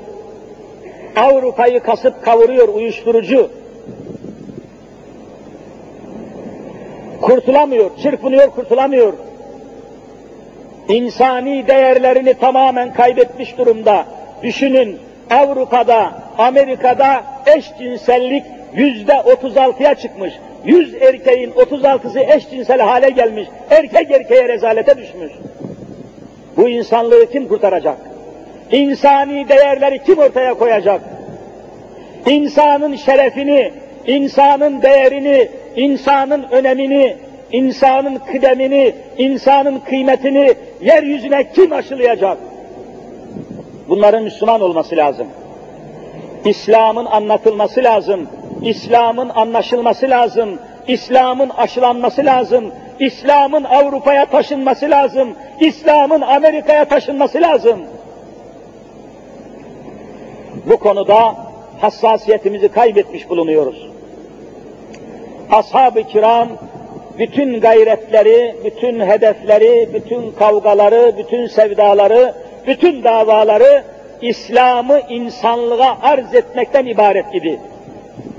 Avrupa'yı 1.16 1.80
kasıp 1.80 2.26
kavuruyor 2.26 2.68
uyuşturucu. 2.68 3.50
Kurtulamıyor, 7.22 7.92
çırpınıyor, 8.04 8.52
kurtulamıyor. 8.52 9.14
İnsani 10.90 11.68
değerlerini 11.68 12.34
tamamen 12.34 12.94
kaybetmiş 12.94 13.58
durumda. 13.58 14.06
Düşünün 14.44 15.00
Avrupa'da, 15.30 16.12
Amerika'da 16.38 17.24
eşcinsellik 17.46 18.44
yüzde 18.74 19.14
36'ya 19.14 19.96
çıkmış. 19.96 20.34
Yüz 20.66 20.94
erkeğin 21.02 21.52
36'sı 21.52 22.20
eşcinsel 22.20 22.82
hale 22.82 23.10
gelmiş. 23.10 23.48
Erkek 23.70 24.12
erkeğe 24.12 24.48
rezalete 24.50 24.98
düşmüş. 24.98 25.32
Bu 26.58 26.70
insanlığı 26.70 27.32
kim 27.32 27.48
kurtaracak? 27.48 27.98
İnsani 28.72 29.50
değerleri 29.50 30.04
kim 30.04 30.18
ortaya 30.18 30.54
koyacak? 30.54 31.02
İnsanın 32.30 32.96
şerefini, 32.96 33.72
insanın 34.08 34.82
değerini, 34.82 35.48
insanın 35.76 36.46
önemini, 36.52 37.16
insanın 37.52 38.16
kıdemini, 38.16 38.96
insanın 39.18 39.80
kıymetini 39.80 40.54
yeryüzüne 40.82 41.52
kim 41.52 41.74
aşılayacak? 41.74 42.38
Bunların 43.92 44.24
Müslüman 44.24 44.62
olması 44.62 44.96
lazım. 44.96 45.28
İslam'ın 46.46 47.06
anlatılması 47.06 47.84
lazım. 47.84 48.28
İslam'ın 48.62 49.30
anlaşılması 49.30 50.10
lazım. 50.10 50.60
İslam'ın 50.88 51.50
aşılanması 51.50 52.26
lazım. 52.26 52.66
İslam'ın 53.00 53.64
Avrupa'ya 53.64 54.26
taşınması 54.26 54.90
lazım. 54.90 55.30
İslam'ın 55.60 56.22
Amerika'ya 56.22 56.86
taşınması 56.86 57.42
lazım. 57.42 57.80
Bu 60.66 60.78
konuda 60.78 61.36
hassasiyetimizi 61.82 62.68
kaybetmiş 62.68 63.30
bulunuyoruz. 63.30 63.88
Ashab-ı 65.52 66.04
kiram 66.04 66.48
bütün 67.20 67.60
gayretleri, 67.60 68.56
bütün 68.66 69.00
hedefleri, 69.00 69.90
bütün 69.94 70.32
kavgaları, 70.32 71.14
bütün 71.18 71.48
sevdaları, 71.48 72.34
bütün 72.68 73.04
davaları 73.04 73.84
İslam'ı 74.22 75.02
insanlığa 75.10 75.98
arz 76.02 76.36
etmekten 76.36 76.86
ibaret 76.86 77.36
idi. 77.36 77.60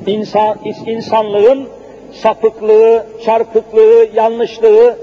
İnsan, 0.06 0.58
insanlığın 0.86 1.68
sapıklığı, 2.12 3.06
çarpıklığı, 3.24 4.08
yanlışlığı, 4.14 4.98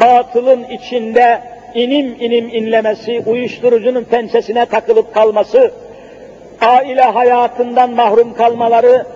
batılın 0.00 0.64
içinde 0.64 1.40
inim 1.74 2.16
inim 2.20 2.48
inlemesi, 2.48 3.22
uyuşturucunun 3.26 4.04
pensesine 4.04 4.66
takılıp 4.66 5.14
kalması, 5.14 5.70
aile 6.60 7.02
hayatından 7.02 7.90
mahrum 7.90 8.34
kalmaları, 8.34 9.06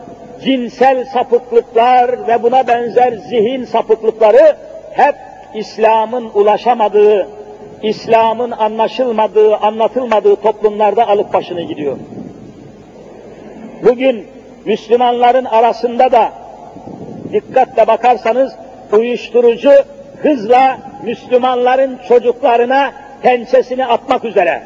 cinsel 0.45 1.05
sapıklıklar 1.05 2.29
ve 2.29 2.43
buna 2.43 2.67
benzer 2.67 3.13
zihin 3.13 3.65
sapıklıkları 3.65 4.57
hep 4.93 5.15
İslam'ın 5.55 6.31
ulaşamadığı, 6.35 7.29
İslam'ın 7.83 8.51
anlaşılmadığı, 8.51 9.57
anlatılmadığı 9.57 10.37
toplumlarda 10.37 11.09
alıp 11.09 11.33
başını 11.33 11.63
gidiyor. 11.63 11.97
Bugün 13.85 14.27
Müslümanların 14.65 15.45
arasında 15.45 16.13
da 16.13 16.33
dikkatle 17.33 17.87
bakarsanız 17.87 18.53
uyuşturucu 18.93 19.73
hızla 20.23 20.79
Müslümanların 21.05 21.99
çocuklarına 22.09 22.93
pençesini 23.23 23.87
atmak 23.87 24.25
üzere. 24.25 24.63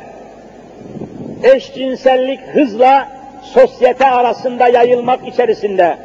Eşcinsellik 1.43 2.41
hızla 2.41 3.09
sosyete 3.43 4.07
arasında 4.07 4.69
yayılmak 4.69 5.29
içerisinde. 5.29 5.97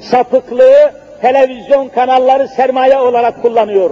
Sapıklığı 0.00 0.92
televizyon 1.20 1.88
kanalları 1.88 2.48
sermaye 2.48 2.98
olarak 2.98 3.42
kullanıyor. 3.42 3.90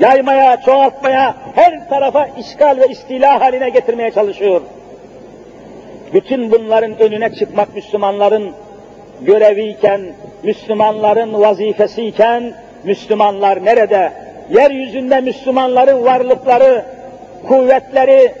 Yaymaya, 0.00 0.60
çoğaltmaya, 0.60 1.34
her 1.54 1.88
tarafa 1.88 2.26
işgal 2.26 2.78
ve 2.78 2.86
istila 2.86 3.40
haline 3.40 3.70
getirmeye 3.70 4.10
çalışıyor. 4.10 4.60
Bütün 6.14 6.50
bunların 6.50 7.00
önüne 7.00 7.34
çıkmak 7.34 7.74
Müslümanların 7.74 8.52
göreviyken, 9.20 10.00
Müslümanların 10.42 11.40
vazifesiyken, 11.40 12.52
Müslümanlar 12.84 13.64
nerede? 13.64 14.12
Yeryüzünde 14.50 15.20
Müslümanların 15.20 16.04
varlıkları, 16.04 16.84
kuvvetleri, 17.48 18.34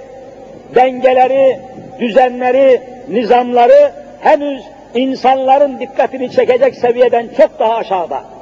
dengeleri, 0.74 1.60
düzenleri, 2.00 2.80
nizamları 3.08 3.92
henüz 4.20 4.62
insanların 4.94 5.80
dikkatini 5.80 6.30
çekecek 6.30 6.74
seviyeden 6.74 7.28
çok 7.36 7.58
daha 7.58 7.74
aşağıda. 7.74 8.39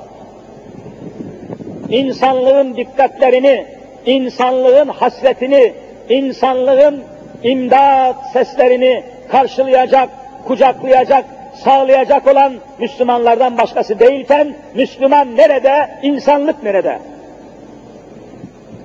İnsanlığın 1.88 2.76
dikkatlerini, 2.76 3.66
insanlığın 4.06 4.88
hasretini, 4.88 5.72
insanlığın 6.08 7.02
imdat 7.42 8.16
seslerini 8.32 9.02
karşılayacak, 9.30 10.08
kucaklayacak, 10.46 11.24
sağlayacak 11.64 12.26
olan 12.26 12.52
Müslümanlardan 12.78 13.58
başkası 13.58 13.98
değilken, 13.98 14.54
Müslüman 14.74 15.36
nerede, 15.36 15.88
insanlık 16.02 16.62
nerede? 16.62 16.98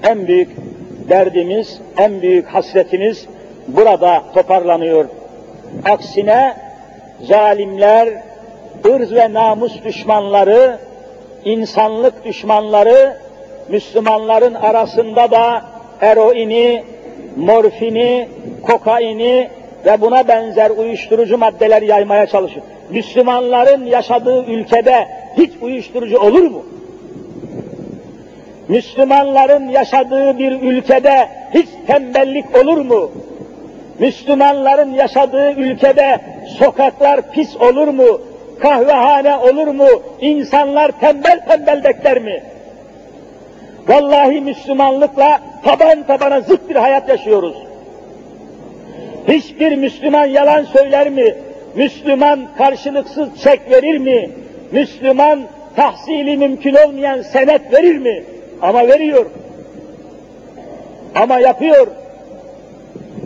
En 0.04 0.28
büyük 0.28 0.49
derdimiz, 1.10 1.82
en 1.97 2.22
büyük 2.22 2.47
hasretimiz 2.47 3.28
burada 3.68 4.24
toparlanıyor. 4.34 5.06
Aksine 5.86 6.54
zalimler, 7.22 8.10
ırz 8.86 9.12
ve 9.16 9.34
namus 9.34 9.84
düşmanları, 9.84 10.78
insanlık 11.46 12.26
düşmanları, 12.26 13.18
Müslümanların 13.70 14.54
arasında 14.54 15.32
da 15.32 15.62
eroini, 16.02 16.84
morfini, 17.38 18.28
kokaini 18.68 19.50
ve 19.86 20.02
buna 20.02 20.28
benzer 20.28 20.70
uyuşturucu 20.70 21.38
maddeler 21.38 21.82
yaymaya 21.82 22.26
çalışır. 22.26 22.64
Müslümanların 22.89 23.86
yaşadığı 23.86 24.46
ülkede 24.46 25.08
hiç 25.38 25.52
uyuşturucu 25.62 26.20
olur 26.20 26.44
mu? 26.44 26.64
Müslümanların 28.68 29.70
yaşadığı 29.70 30.39
bir 30.39 30.52
ülkede 30.52 31.28
hiç 31.54 31.68
tembellik 31.88 32.46
olur 32.64 32.78
mu? 32.78 33.12
Müslümanların 34.00 34.94
yaşadığı 34.94 35.52
ülkede 35.52 36.20
sokaklar 36.60 37.32
pis 37.32 37.56
olur 37.56 37.88
mu? 37.88 38.22
Kahvehane 38.64 39.38
olur 39.38 39.68
mu? 39.68 39.88
İnsanlar 40.22 40.91
tembel 40.99 41.39
tembel 41.47 41.84
bekler 41.84 42.20
mi? 42.20 42.43
Vallahi 43.88 44.41
Müslümanlıkla 44.41 45.39
taban 45.66 46.03
tabana 46.03 46.41
zıt 46.41 46.70
bir 46.70 46.76
hayat 46.76 47.09
yaşıyoruz. 47.09 47.55
Hiçbir 49.28 49.76
Müslüman 49.76 50.26
yalan 50.26 50.64
söyler 50.64 51.09
mi? 51.09 51.36
Müslüman 51.76 52.39
karşılıksız 52.57 53.30
çek 53.43 53.72
verir 53.72 53.97
mi? 53.97 54.30
Müslüman 54.72 55.39
tahsili 55.76 56.38
mümkün 56.38 56.76
olmayan 56.76 57.22
senet 57.22 57.74
verir 57.74 57.97
mi? 57.97 58.24
Ama 58.61 58.88
veriyor. 58.88 59.26
Ama 61.16 61.39
yapıyor. 61.39 61.88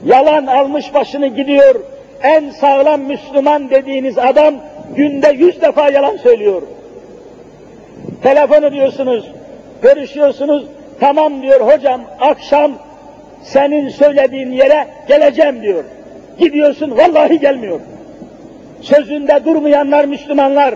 Yalan 0.06 0.48
almış 0.48 0.94
başını 0.94 1.28
gidiyor. 1.28 1.76
En 2.24 2.50
sağlam 2.50 3.02
Müslüman 3.02 3.70
dediğiniz 3.70 4.18
adam 4.18 4.56
günde 4.96 5.30
yüz 5.30 5.62
defa 5.62 5.90
yalan 5.90 6.18
söylüyor. 6.18 6.62
Telefon 8.24 8.64
ediyorsunuz, 8.64 9.26
görüşüyorsunuz, 9.82 10.66
tamam 11.00 11.42
diyor 11.42 11.62
hocam 11.62 12.02
akşam 12.20 12.72
senin 13.44 13.90
söylediğin 13.90 14.52
yere 14.52 14.88
geleceğim 15.08 15.62
diyor. 15.62 15.84
Gidiyorsun 16.40 16.98
vallahi 16.98 17.40
gelmiyor. 17.40 17.80
Sözünde 18.82 19.46
durmayanlar 19.46 20.06
Müslümanlar, 20.06 20.76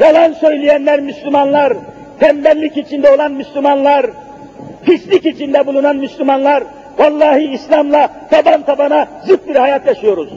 yalan 0.00 0.32
söyleyenler 0.32 1.00
Müslümanlar, 1.00 1.72
tembellik 2.20 2.76
içinde 2.76 3.10
olan 3.10 3.32
Müslümanlar, 3.32 4.06
pislik 4.84 5.26
içinde 5.26 5.66
bulunan 5.66 5.96
Müslümanlar, 5.96 6.64
vallahi 6.98 7.52
İslam'la 7.52 8.08
taban 8.30 8.62
tabana 8.62 9.08
zıt 9.26 9.48
bir 9.48 9.56
hayat 9.56 9.86
yaşıyoruz. 9.86 10.28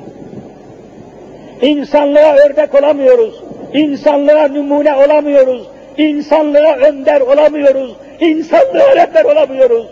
İnsanlığa 1.65 2.35
örnek 2.35 2.75
olamıyoruz, 2.75 3.43
insanlığa 3.73 4.47
numune 4.47 4.95
olamıyoruz, 4.95 5.67
insanlığa 5.97 6.75
önder 6.75 7.21
olamıyoruz, 7.21 7.95
insanlığa 8.19 8.95
rehber 8.95 9.25
olamıyoruz. 9.25 9.87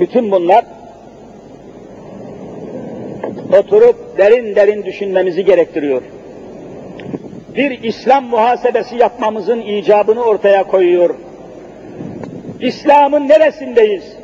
Bütün 0.00 0.30
bunlar 0.30 0.64
oturup 3.58 4.18
derin 4.18 4.54
derin 4.54 4.84
düşünmemizi 4.84 5.44
gerektiriyor. 5.44 6.02
Bir 7.56 7.82
İslam 7.82 8.24
muhasebesi 8.24 8.96
yapmamızın 8.96 9.60
icabını 9.60 10.24
ortaya 10.24 10.64
koyuyor. 10.64 11.14
İslam'ın 12.60 13.28
neresindeyiz? 13.28 14.16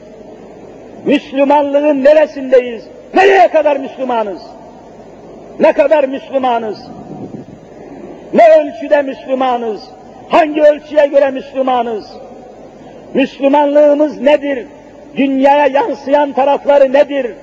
Müslümanlığın 1.06 2.04
neresindeyiz? 2.04 2.89
Nereye 3.14 3.48
kadar 3.48 3.76
Müslümanız? 3.76 4.42
Ne 5.60 5.72
kadar 5.72 6.04
Müslümanız? 6.04 6.78
Ne 8.32 8.42
ölçüde 8.60 9.02
Müslümanız? 9.02 9.80
Hangi 10.28 10.62
ölçüye 10.62 11.06
göre 11.06 11.30
Müslümanız? 11.30 12.06
Müslümanlığımız 13.14 14.20
nedir? 14.20 14.66
Dünyaya 15.16 15.66
yansıyan 15.66 16.32
tarafları 16.32 16.92
nedir? 16.92 17.34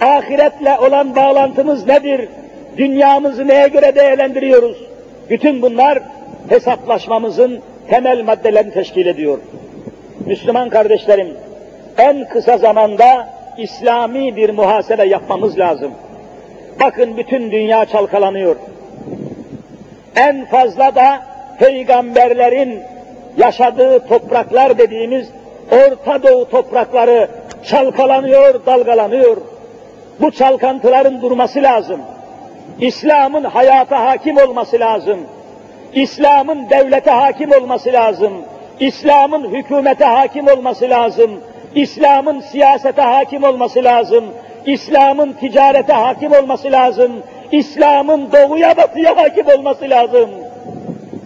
Ahiretle 0.00 0.78
olan 0.78 1.16
bağlantımız 1.16 1.86
nedir? 1.86 2.28
Dünyamızı 2.76 3.48
neye 3.48 3.68
göre 3.68 3.94
değerlendiriyoruz? 3.94 4.76
Bütün 5.30 5.62
bunlar 5.62 5.98
hesaplaşmamızın 6.48 7.60
temel 7.90 8.22
maddelerini 8.22 8.72
teşkil 8.72 9.06
ediyor. 9.06 9.38
Müslüman 10.26 10.68
kardeşlerim, 10.68 11.28
en 11.98 12.28
kısa 12.28 12.58
zamanda 12.58 13.28
İslami 13.58 14.36
bir 14.36 14.50
muhasebe 14.50 15.04
yapmamız 15.04 15.58
lazım. 15.58 15.92
Bakın 16.80 17.16
bütün 17.16 17.50
dünya 17.50 17.84
çalkalanıyor. 17.84 18.56
En 20.16 20.44
fazla 20.44 20.94
da 20.94 21.22
peygamberlerin 21.58 22.82
yaşadığı 23.36 24.08
topraklar 24.08 24.78
dediğimiz 24.78 25.28
Orta 25.72 26.22
Doğu 26.22 26.50
toprakları 26.50 27.28
çalkalanıyor, 27.64 28.66
dalgalanıyor. 28.66 29.36
Bu 30.20 30.30
çalkantıların 30.30 31.22
durması 31.22 31.62
lazım. 31.62 32.00
İslam'ın 32.80 33.44
hayata 33.44 34.04
hakim 34.04 34.36
olması 34.36 34.80
lazım. 34.80 35.18
İslam'ın 35.92 36.70
devlete 36.70 37.10
hakim 37.10 37.52
olması 37.52 37.92
lazım. 37.92 38.32
İslam'ın 38.80 39.44
hükümete 39.54 40.04
hakim 40.04 40.48
olması 40.48 40.90
lazım. 40.90 41.30
İslam'ın 41.74 42.40
siyasete 42.40 43.02
hakim 43.02 43.42
olması 43.42 43.84
lazım. 43.84 44.24
İslam'ın 44.66 45.32
ticarete 45.32 45.92
hakim 45.92 46.32
olması 46.32 46.72
lazım. 46.72 47.12
İslam'ın 47.52 48.28
doğuya 48.32 48.76
batıya 48.76 49.16
hakim 49.16 49.46
olması 49.58 49.90
lazım. 49.90 50.30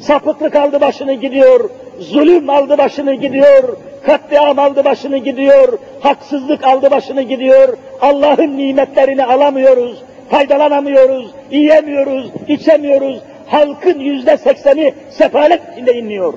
Sapıklık 0.00 0.56
aldı 0.56 0.80
başını 0.80 1.14
gidiyor, 1.14 1.70
zulüm 1.98 2.50
aldı 2.50 2.78
başını 2.78 3.14
gidiyor, 3.14 3.76
katliam 4.06 4.58
aldı 4.58 4.84
başını 4.84 5.18
gidiyor, 5.18 5.78
haksızlık 6.00 6.64
aldı 6.64 6.90
başını 6.90 7.22
gidiyor, 7.22 7.76
Allah'ın 8.00 8.58
nimetlerini 8.58 9.24
alamıyoruz, 9.24 10.02
faydalanamıyoruz, 10.30 11.30
yiyemiyoruz, 11.50 12.30
içemiyoruz, 12.48 13.18
halkın 13.46 14.00
yüzde 14.00 14.36
sekseni 14.36 14.94
sefalet 15.10 15.60
içinde 15.72 15.94
inliyor. 15.94 16.34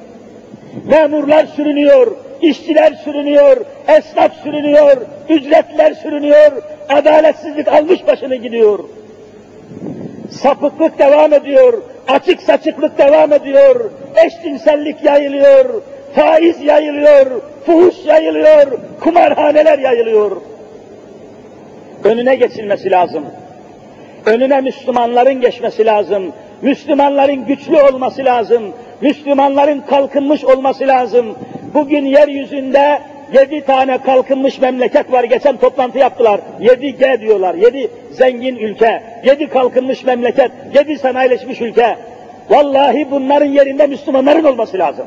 Memurlar 0.85 1.45
sürünüyor, 1.45 2.11
işçiler 2.49 2.93
sürünüyor, 2.93 3.57
esnaf 3.87 4.33
sürünüyor, 4.43 4.97
ücretler 5.29 5.93
sürünüyor, 5.93 6.51
adaletsizlik 6.89 7.67
almış 7.67 8.07
başını 8.07 8.35
gidiyor. 8.35 8.79
Sapıklık 10.31 10.99
devam 10.99 11.33
ediyor, 11.33 11.81
açık 12.07 12.41
saçıklık 12.41 12.97
devam 12.97 13.33
ediyor, 13.33 13.91
eşcinsellik 14.25 15.03
yayılıyor, 15.03 15.81
faiz 16.15 16.61
yayılıyor, 16.61 17.25
fuhuş 17.65 17.95
yayılıyor, 18.05 18.79
kumarhaneler 18.99 19.79
yayılıyor. 19.79 20.41
Önüne 22.03 22.35
geçilmesi 22.35 22.91
lazım. 22.91 23.25
Önüne 24.25 24.61
Müslümanların 24.61 25.41
geçmesi 25.41 25.85
lazım. 25.85 26.33
Müslümanların 26.61 27.45
güçlü 27.45 27.81
olması 27.81 28.25
lazım. 28.25 28.63
Müslümanların 29.05 29.81
kalkınmış 29.81 30.43
olması 30.43 30.87
lazım. 30.87 31.25
Bugün 31.73 32.05
yeryüzünde 32.05 33.01
yedi 33.33 33.65
tane 33.65 33.97
kalkınmış 33.97 34.61
memleket 34.61 35.11
var. 35.11 35.23
Geçen 35.23 35.57
toplantı 35.57 35.97
yaptılar. 35.97 36.39
Yedi 36.59 36.97
G 36.97 37.21
diyorlar. 37.21 37.55
Yedi 37.55 37.91
zengin 38.11 38.55
ülke. 38.55 39.03
Yedi 39.25 39.47
kalkınmış 39.49 40.03
memleket. 40.03 40.51
Yedi 40.75 40.97
sanayileşmiş 40.97 41.61
ülke. 41.61 41.95
Vallahi 42.49 43.07
bunların 43.11 43.45
yerinde 43.45 43.87
Müslümanların 43.87 44.43
olması 44.43 44.77
lazım. 44.77 45.05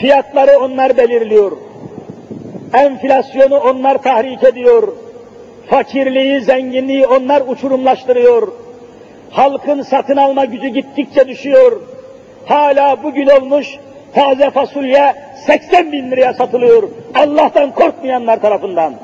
Fiyatları 0.00 0.58
onlar 0.58 0.96
belirliyor. 0.96 1.52
Enflasyonu 2.74 3.58
onlar 3.58 4.02
tahrik 4.02 4.44
ediyor. 4.44 4.88
Fakirliği, 5.70 6.40
zenginliği 6.40 7.06
onlar 7.06 7.42
uçurumlaştırıyor. 7.48 8.52
Halkın 9.30 9.82
satın 9.82 10.16
alma 10.16 10.44
gücü 10.44 10.68
gittikçe 10.68 11.28
düşüyor. 11.28 11.80
Hala 12.48 13.02
bugün 13.02 13.26
olmuş 13.26 13.66
taze 14.14 14.50
fasulye 14.50 15.14
80 15.46 15.92
bin 15.92 16.10
liraya 16.10 16.34
satılıyor. 16.34 16.88
Allah'tan 17.14 17.70
korkmayanlar 17.74 18.40
tarafından. 18.40 18.94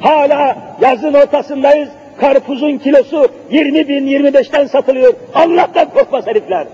Hala 0.00 0.56
yazın 0.80 1.14
ortasındayız. 1.14 1.88
Karpuzun 2.20 2.78
kilosu 2.78 3.28
20 3.50 3.88
bin 3.88 4.06
25'ten 4.06 4.66
satılıyor. 4.66 5.14
Allah'tan 5.34 5.90
korkmaz 5.90 6.26
herifler. 6.26 6.66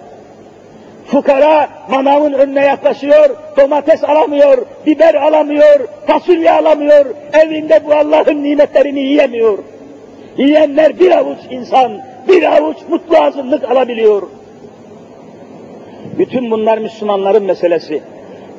Fukara 1.06 1.68
manavın 1.90 2.32
önüne 2.32 2.64
yaklaşıyor, 2.64 3.36
domates 3.56 4.04
alamıyor, 4.04 4.66
biber 4.86 5.14
alamıyor, 5.14 5.88
fasulye 6.06 6.52
alamıyor, 6.52 7.06
evinde 7.32 7.80
bu 7.86 7.94
Allah'ın 7.94 8.42
nimetlerini 8.42 9.00
yiyemiyor. 9.00 9.58
Yiyenler 10.36 10.98
bir 10.98 11.10
avuç 11.10 11.38
insan, 11.50 11.92
bir 12.28 12.56
avuç 12.56 12.76
mutlu 12.88 13.16
azınlık 13.16 13.70
alabiliyor. 13.70 14.22
Bütün 16.20 16.50
bunlar 16.50 16.78
Müslümanların 16.78 17.44
meselesi. 17.44 18.02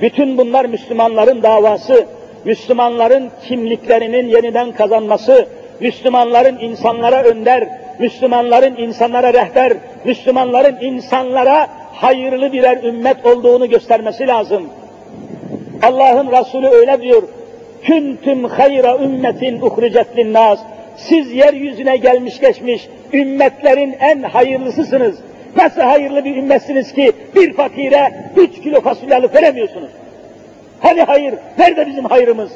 Bütün 0.01 0.37
bunlar 0.37 0.65
Müslümanların 0.65 1.43
davası. 1.43 2.05
Müslümanların 2.45 3.29
kimliklerinin 3.47 4.27
yeniden 4.27 4.71
kazanması, 4.71 5.45
Müslümanların 5.79 6.59
insanlara 6.59 7.23
önder, 7.23 7.67
Müslümanların 7.99 8.75
insanlara 8.77 9.33
rehber, 9.33 9.73
Müslümanların 10.05 10.77
insanlara 10.81 11.67
hayırlı 11.93 12.53
birer 12.53 12.83
ümmet 12.83 13.25
olduğunu 13.25 13.69
göstermesi 13.69 14.27
lazım. 14.27 14.63
Allah'ın 15.81 16.31
Resulü 16.31 16.67
öyle 16.67 17.01
diyor, 17.01 17.23
küntüm 17.83 18.43
hayra 18.43 18.97
ümmetin 18.97 19.61
uhricet 19.61 20.17
linnâs. 20.17 20.59
Siz 20.97 21.31
yeryüzüne 21.31 21.97
gelmiş 21.97 22.39
geçmiş 22.39 22.87
ümmetlerin 23.13 23.95
en 23.99 24.23
hayırlısısınız. 24.23 25.15
Nasıl 25.55 25.81
hayırlı 25.81 26.25
bir 26.25 26.35
ümmetsiniz 26.35 26.93
ki 26.93 27.11
bir 27.35 27.53
fakire 27.53 28.13
üç 28.37 28.61
kilo 28.61 28.81
fasulye 28.81 29.15
alıp 29.15 29.35
veremiyorsunuz? 29.35 29.89
Hani 30.79 31.01
hayır? 31.01 31.33
Nerede 31.57 31.87
bizim 31.87 32.05
hayrımız? 32.05 32.51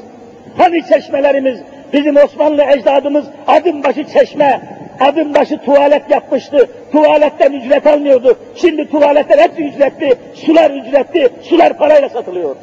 Hani 0.57 0.83
çeşmelerimiz? 0.87 1.59
Bizim 1.93 2.17
Osmanlı 2.17 2.63
ecdadımız 2.63 3.25
adım 3.47 3.83
başı 3.83 4.03
çeşme, 4.03 4.61
adım 4.99 5.33
başı 5.33 5.57
tuvalet 5.57 6.09
yapmıştı. 6.09 6.69
Tuvaletten 6.91 7.51
ücret 7.51 7.87
almıyordu. 7.87 8.37
Şimdi 8.55 8.89
tuvaletler 8.89 9.37
hepsi 9.37 9.63
ücretli, 9.63 10.15
sular 10.33 10.71
ücretli, 10.71 11.29
sular 11.41 11.77
parayla 11.77 12.09
satılıyor. 12.09 12.55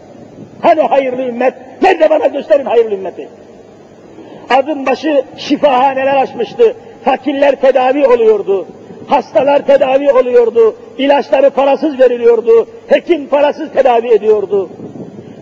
Hani 0.60 0.80
hayırlı 0.80 1.22
ümmet? 1.22 1.54
Nerede 1.82 2.10
bana 2.10 2.26
gösterin 2.26 2.64
hayırlı 2.64 2.94
ümmeti? 2.94 3.28
Adım 4.50 4.86
başı 4.86 5.22
şifahaneler 5.36 6.16
açmıştı. 6.16 6.76
Fakirler 7.04 7.60
tedavi 7.60 8.06
oluyordu. 8.06 8.66
Hastalar 9.06 9.66
tedavi 9.66 10.12
oluyordu. 10.12 10.76
İlaçları 10.98 11.50
parasız 11.50 11.98
veriliyordu. 11.98 12.68
Hekim 12.86 13.26
parasız 13.26 13.72
tedavi 13.72 14.08
ediyordu. 14.08 14.70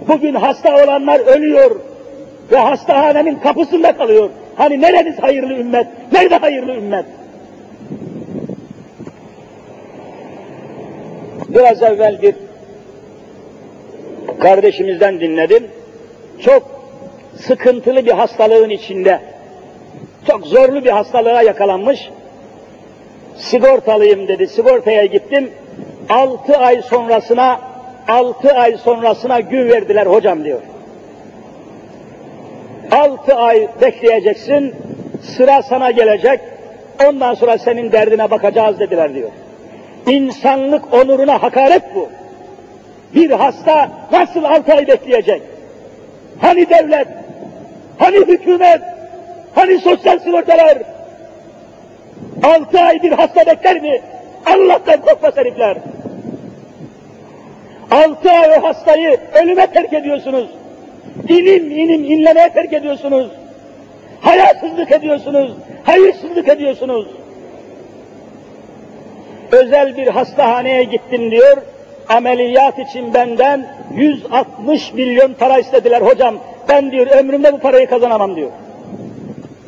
Bugün 0.09 0.35
hasta 0.35 0.85
olanlar 0.85 1.21
ölüyor 1.21 1.71
ve 2.53 2.57
hastahanenin 2.57 3.35
kapısında 3.35 3.97
kalıyor. 3.97 4.31
Hani 4.57 4.81
nereniz 4.81 5.19
hayırlı 5.19 5.55
ümmet? 5.55 5.87
Nerede 6.13 6.37
hayırlı 6.37 6.75
ümmet? 6.75 7.05
Biraz 11.49 11.83
evvel 11.83 12.23
bir 12.23 12.35
kardeşimizden 14.41 15.21
dinledim. 15.21 15.67
Çok 16.41 16.63
sıkıntılı 17.37 18.07
bir 18.07 18.11
hastalığın 18.13 18.71
içinde, 18.71 19.21
çok 20.27 20.47
zorlu 20.47 20.85
bir 20.85 20.91
hastalığa 20.91 21.43
yakalanmış. 21.43 22.11
Sigortalıyım 23.41 24.29
dedi, 24.29 24.47
sigortaya 24.49 25.07
gittim. 25.07 25.51
Altı 26.09 26.57
ay 26.57 26.83
sonrasına, 26.83 27.61
altı 28.09 28.53
ay 28.53 28.77
sonrasına 28.77 29.41
gün 29.41 29.69
verdiler 29.69 30.07
hocam 30.07 30.45
diyor. 30.45 30.61
Altı 32.91 33.35
ay 33.35 33.69
bekleyeceksin, 33.81 34.75
sıra 35.23 35.63
sana 35.63 35.91
gelecek, 35.91 36.41
ondan 37.09 37.35
sonra 37.35 37.59
senin 37.59 37.93
derdine 37.93 38.31
bakacağız 38.31 38.81
dediler 38.81 39.15
diyor. 39.15 39.31
İnsanlık 40.07 40.95
onuruna 40.95 41.43
hakaret 41.43 41.83
bu. 41.95 42.09
Bir 43.15 43.31
hasta 43.31 43.91
nasıl 44.13 44.45
altı 44.45 44.73
ay 44.73 44.89
bekleyecek? 44.89 45.43
Hani 46.41 46.71
devlet? 46.71 47.09
Hani 47.99 48.17
hükümet? 48.17 48.81
Hani 49.55 49.79
sosyal 49.79 50.19
sigortalar? 50.19 50.79
Altı 52.43 52.81
ay 52.81 53.03
bir 53.03 53.13
hasta 53.13 53.47
bekler 53.47 53.83
mi? 53.83 54.01
Allah'tan 54.47 55.01
korkmaz 55.01 55.37
herifler. 55.37 55.77
Altı 57.91 58.31
ay 58.31 58.51
o 58.59 58.63
hastayı 58.63 59.21
ölüme 59.43 59.67
terk 59.67 59.93
ediyorsunuz. 59.93 60.49
İnim 61.29 61.71
inim 61.71 62.05
inlemeye 62.05 62.53
terk 62.53 62.73
ediyorsunuz. 62.73 63.31
Hayasızlık 64.21 64.93
ediyorsunuz. 64.93 65.53
Hayırsızlık 65.85 66.49
ediyorsunuz. 66.49 67.07
Özel 69.53 69.97
bir 69.97 70.07
hastahaneye 70.07 70.85
gittim 70.85 71.31
diyor. 71.31 71.57
Ameliyat 72.09 72.79
için 72.79 73.15
benden 73.15 73.67
160 73.95 74.93
milyon 74.93 75.33
para 75.33 75.59
istediler 75.59 76.01
hocam. 76.01 76.35
Ben 76.69 76.93
diyor 76.93 77.07
ömrümde 77.07 77.53
bu 77.53 77.59
parayı 77.59 77.87
kazanamam 77.87 78.37
diyor. 78.37 78.51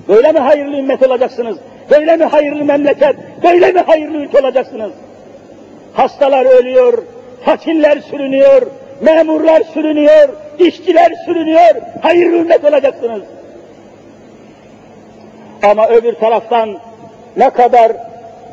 Böyle 0.08 0.32
mi 0.32 0.38
hayırlı 0.38 0.76
ümmet 0.76 1.02
olacaksınız? 1.02 1.58
Böyle 1.91 2.16
mi 2.16 2.24
hayırlı 2.24 2.64
memleket? 2.64 3.16
Böyle 3.43 3.72
mi 3.72 3.80
hayırlı 3.80 4.16
ülke 4.16 4.39
olacaksınız? 4.39 4.93
Hastalar 5.93 6.45
ölüyor, 6.45 7.03
fakirler 7.45 7.99
sürünüyor, 7.99 8.62
memurlar 9.01 9.62
sürünüyor, 9.74 10.28
işçiler 10.59 11.12
sürünüyor, 11.26 11.74
hayırlı 12.03 12.37
ümmet 12.37 12.64
olacaksınız. 12.64 13.22
Ama 15.62 15.89
öbür 15.89 16.12
taraftan 16.12 16.78
ne 17.37 17.51
kadar 17.51 17.93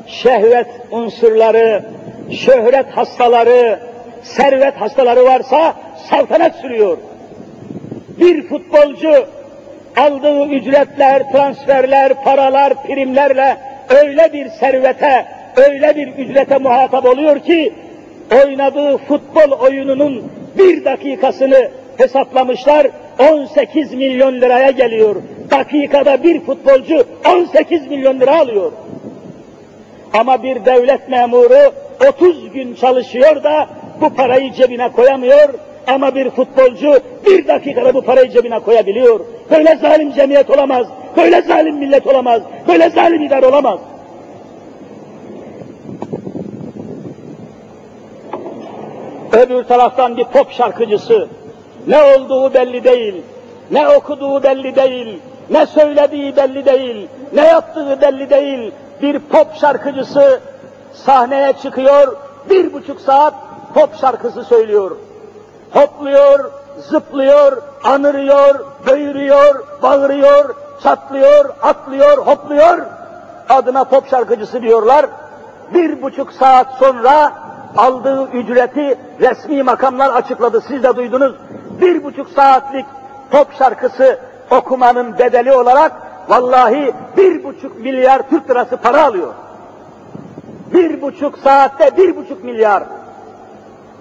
şehvet 0.07 0.67
unsurları, 0.91 1.83
şöhret 2.31 2.85
hastaları, 2.85 3.79
servet 4.23 4.75
hastaları 4.75 5.25
varsa 5.25 5.73
saltanat 6.09 6.55
sürüyor. 6.55 6.97
Bir 8.19 8.47
futbolcu 8.47 9.25
aldığı 9.99 10.45
ücretler, 10.45 11.31
transferler, 11.31 12.23
paralar, 12.23 12.83
primlerle 12.83 13.57
öyle 13.89 14.33
bir 14.33 14.49
servete, 14.49 15.25
öyle 15.55 15.95
bir 15.95 16.07
ücrete 16.07 16.57
muhatap 16.57 17.05
oluyor 17.05 17.39
ki 17.39 17.73
oynadığı 18.43 18.97
futbol 18.97 19.51
oyununun 19.51 20.31
bir 20.57 20.85
dakikasını 20.85 21.69
hesaplamışlar 21.97 22.87
18 23.31 23.93
milyon 23.93 24.41
liraya 24.41 24.71
geliyor. 24.71 25.15
Dakikada 25.51 26.23
bir 26.23 26.39
futbolcu 26.39 27.03
18 27.33 27.87
milyon 27.87 28.19
lira 28.19 28.39
alıyor. 28.39 28.71
Ama 30.13 30.43
bir 30.43 30.65
devlet 30.65 31.09
memuru 31.09 31.73
30 32.09 32.51
gün 32.53 32.75
çalışıyor 32.75 33.43
da 33.43 33.69
bu 34.01 34.09
parayı 34.09 34.53
cebine 34.53 34.91
koyamıyor 34.91 35.49
ama 35.87 36.15
bir 36.15 36.29
futbolcu 36.29 36.99
bir 37.25 37.47
dakikada 37.47 37.93
bu 37.93 38.01
parayı 38.01 38.29
cebine 38.29 38.59
koyabiliyor. 38.59 39.19
Böyle 39.51 39.75
zalim 39.75 40.13
cemiyet 40.13 40.49
olamaz, 40.49 40.87
böyle 41.17 41.41
zalim 41.41 41.77
millet 41.77 42.07
olamaz, 42.07 42.41
böyle 42.67 42.89
zalim 42.89 43.21
idare 43.21 43.45
olamaz. 43.45 43.79
Öbür 49.31 49.63
taraftan 49.63 50.17
bir 50.17 50.23
pop 50.25 50.51
şarkıcısı, 50.51 51.27
ne 51.87 52.01
olduğu 52.03 52.53
belli 52.53 52.83
değil, 52.83 53.21
ne 53.71 53.87
okuduğu 53.87 54.43
belli 54.43 54.75
değil, 54.75 55.19
ne 55.49 55.65
söylediği 55.65 56.35
belli 56.35 56.65
değil, 56.65 57.07
ne 57.33 57.47
yaptığı 57.47 58.01
belli 58.01 58.29
değil. 58.29 58.71
Bir 59.01 59.19
pop 59.19 59.47
şarkıcısı 59.61 60.39
sahneye 60.93 61.53
çıkıyor, 61.61 62.17
bir 62.49 62.73
buçuk 62.73 63.01
saat 63.01 63.33
pop 63.73 63.95
şarkısı 64.01 64.43
söylüyor. 64.43 64.97
Hopluyor, 65.71 66.51
zıplıyor, 66.77 67.61
anırıyor, 67.83 68.65
böğürüyor, 68.87 69.63
bağırıyor, 69.81 70.55
çatlıyor, 70.83 71.49
atlıyor, 71.61 72.17
hopluyor. 72.17 72.79
Adına 73.49 73.83
pop 73.83 74.09
şarkıcısı 74.09 74.61
diyorlar. 74.61 75.05
Bir 75.73 76.01
buçuk 76.01 76.31
saat 76.33 76.67
sonra 76.79 77.31
aldığı 77.77 78.27
ücreti 78.27 78.99
resmi 79.19 79.63
makamlar 79.63 80.09
açıkladı. 80.09 80.61
Siz 80.67 80.83
de 80.83 80.95
duydunuz. 80.95 81.35
Bir 81.81 82.03
buçuk 82.03 82.29
saatlik 82.29 82.85
pop 83.31 83.47
şarkısı 83.57 84.19
okumanın 84.51 85.17
bedeli 85.19 85.53
olarak 85.53 85.91
vallahi 86.29 86.93
bir 87.17 87.43
buçuk 87.43 87.79
milyar 87.79 88.29
Türk 88.29 88.49
lirası 88.49 88.77
para 88.77 89.05
alıyor. 89.05 89.33
Bir 90.73 91.01
buçuk 91.01 91.37
saatte 91.37 91.97
bir 91.97 92.15
buçuk 92.15 92.43
milyar. 92.43 92.83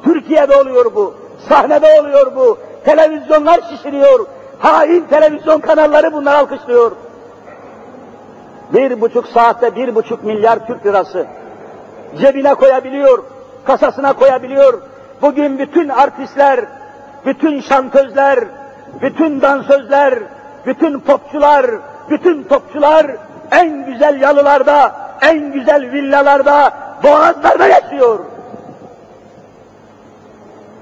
Türkiye'de 0.04 0.56
oluyor 0.56 0.94
bu. 0.94 1.14
Sahnede 1.48 2.00
oluyor 2.00 2.36
bu. 2.36 2.58
Televizyonlar 2.84 3.60
şişiriyor. 3.70 4.26
Hain 4.58 5.04
televizyon 5.04 5.60
kanalları 5.60 6.12
bunlar 6.12 6.34
alkışlıyor. 6.34 6.92
Bir 8.72 9.00
buçuk 9.00 9.26
saatte 9.28 9.76
bir 9.76 9.94
buçuk 9.94 10.24
milyar 10.24 10.66
Türk 10.66 10.86
lirası 10.86 11.26
cebine 12.20 12.54
koyabiliyor, 12.54 13.24
kasasına 13.64 14.12
koyabiliyor. 14.12 14.82
Bugün 15.22 15.58
bütün 15.58 15.88
artistler, 15.88 16.64
bütün 17.26 17.60
şantözler, 17.60 18.44
bütün 19.02 19.40
dansözler, 19.40 20.18
bütün 20.66 21.00
popçular, 21.00 21.66
bütün 22.10 22.42
topçular 22.42 23.06
en 23.50 23.86
güzel 23.86 24.20
yalılarda, 24.20 24.96
en 25.20 25.52
güzel 25.52 25.92
villalarda, 25.92 26.72
boğazlarda 27.02 27.66
yaşıyor. 27.66 28.18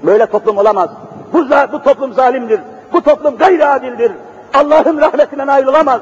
Böyle 0.03 0.25
toplum 0.25 0.57
olamaz. 0.57 0.89
Bu, 1.33 1.45
bu 1.71 1.83
toplum 1.83 2.13
zalimdir. 2.13 2.59
Bu 2.93 3.01
toplum 3.01 3.37
gayri 3.37 3.65
adildir. 3.65 4.11
Allah'ın 4.53 5.01
rahmetinden 5.01 5.47
ayrılamaz. 5.47 6.01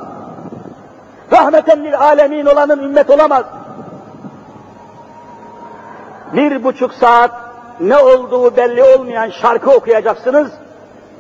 Rahmeten 1.32 1.84
lil 1.84 2.00
alemin 2.00 2.46
olanın 2.46 2.84
ümmet 2.84 3.10
olamaz. 3.10 3.44
Bir 6.34 6.64
buçuk 6.64 6.94
saat 6.94 7.32
ne 7.80 7.98
olduğu 7.98 8.58
belli 8.58 8.84
olmayan 8.84 9.30
şarkı 9.30 9.72
okuyacaksınız. 9.72 10.52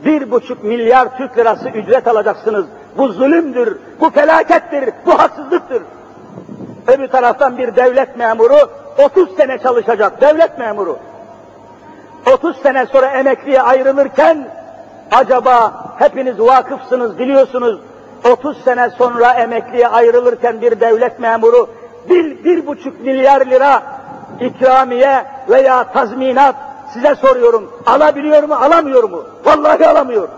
Bir 0.06 0.32
buçuk 0.32 0.64
milyar 0.64 1.18
Türk 1.18 1.38
lirası 1.38 1.70
ücret 1.70 2.08
alacaksınız. 2.08 2.66
Bu 2.98 3.08
zulümdür, 3.08 3.78
bu 4.00 4.10
felakettir, 4.10 4.90
bu 5.06 5.20
haksızlıktır. 5.20 5.84
Öbür 6.88 7.08
taraftan 7.08 7.58
bir 7.58 7.76
devlet 7.76 8.18
memuru 8.18 8.70
30 9.06 9.36
sene 9.36 9.58
çalışacak, 9.58 10.22
devlet 10.22 10.60
memuru. 10.60 11.00
30 12.34 12.58
sene 12.58 12.86
sonra 12.86 13.08
emekliye 13.08 13.62
ayrılırken 13.62 14.48
acaba 15.12 15.74
hepiniz 16.00 16.40
vakıfsınız 16.40 17.20
biliyorsunuz 17.20 17.80
30 18.32 18.58
sene 18.64 18.90
sonra 18.90 19.34
emekliye 19.34 19.88
ayrılırken 19.88 20.62
bir 20.62 20.80
devlet 20.80 21.20
memuru 21.20 21.70
bir, 22.10 22.44
bir 22.44 22.68
buçuk 22.68 23.02
milyar 23.02 23.46
lira 23.46 23.84
ikramiye 24.42 25.26
veya 25.50 25.92
tazminat 25.92 26.56
size 26.94 27.16
soruyorum 27.16 27.72
alabiliyor 27.86 28.44
mu 28.44 28.54
alamıyor 28.54 29.04
mu? 29.04 29.24
Vallahi 29.46 29.88
alamıyor. 29.88 30.30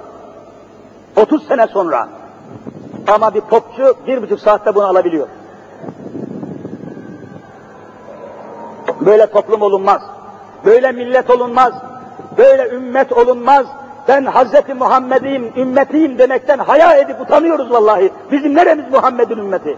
30 1.15 1.47
sene 1.47 1.67
sonra. 1.67 2.07
Ama 3.07 3.33
bir 3.33 3.41
popçu 3.41 3.95
bir 4.07 4.21
buçuk 4.21 4.39
saatte 4.39 4.75
bunu 4.75 4.85
alabiliyor. 4.85 5.27
Böyle 9.01 9.31
toplum 9.31 9.61
olunmaz. 9.61 10.01
Böyle 10.65 10.91
millet 10.91 11.29
olunmaz. 11.29 11.73
Böyle 12.37 12.69
ümmet 12.75 13.13
olunmaz. 13.13 13.65
Ben 14.07 14.25
Hazreti 14.25 14.73
Muhammed'iyim, 14.73 15.53
ümmetiyim 15.57 16.17
demekten 16.17 16.59
haya 16.59 16.93
edip 16.95 17.21
utanıyoruz 17.21 17.71
vallahi. 17.71 18.11
Bizim 18.31 18.55
neremiz 18.55 18.91
Muhammed'in 18.91 19.37
ümmeti? 19.37 19.77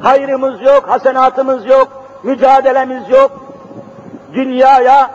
Hayrımız 0.00 0.62
yok, 0.62 0.84
hasenatımız 0.88 1.66
yok, 1.66 1.88
mücadelemiz 2.22 3.10
yok. 3.10 3.30
Dünyaya 4.34 5.10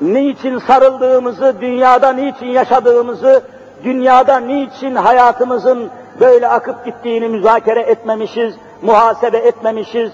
niçin 0.00 0.58
sarıldığımızı, 0.58 1.54
dünyada 1.60 2.12
niçin 2.12 2.46
yaşadığımızı, 2.46 3.42
dünyada 3.84 4.40
niçin 4.40 4.94
hayatımızın 4.94 5.90
böyle 6.20 6.48
akıp 6.48 6.84
gittiğini 6.84 7.28
müzakere 7.28 7.80
etmemişiz, 7.80 8.54
muhasebe 8.82 9.38
etmemişiz, 9.38 10.12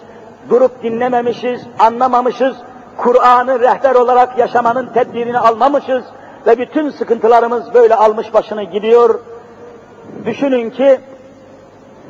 durup 0.50 0.82
dinlememişiz, 0.82 1.60
anlamamışız, 1.78 2.56
Kur'an'ı 2.96 3.60
rehber 3.60 3.94
olarak 3.94 4.38
yaşamanın 4.38 4.86
tedbirini 4.86 5.38
almamışız 5.38 6.04
ve 6.46 6.58
bütün 6.58 6.90
sıkıntılarımız 6.90 7.74
böyle 7.74 7.94
almış 7.94 8.34
başını 8.34 8.62
gidiyor. 8.62 9.20
Düşünün 10.24 10.70
ki 10.70 11.00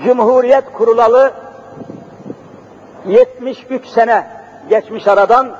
Cumhuriyet 0.05 0.73
kurulalı 0.73 1.33
73 3.07 3.87
sene 3.87 4.27
geçmiş 4.69 5.09
aradan 5.09 5.51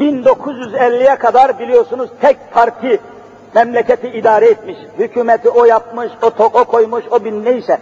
1950'ye 0.00 1.16
kadar 1.16 1.58
biliyorsunuz 1.58 2.10
tek 2.20 2.52
parti 2.54 3.00
memleketi 3.54 4.08
idare 4.08 4.46
etmiş. 4.46 4.76
Hükümeti 4.98 5.48
o 5.48 5.64
yapmış, 5.64 6.12
o, 6.22 6.30
to 6.30 6.44
o 6.44 6.64
koymuş, 6.64 7.04
o 7.10 7.24
bin 7.24 7.44
neyse. 7.44 7.78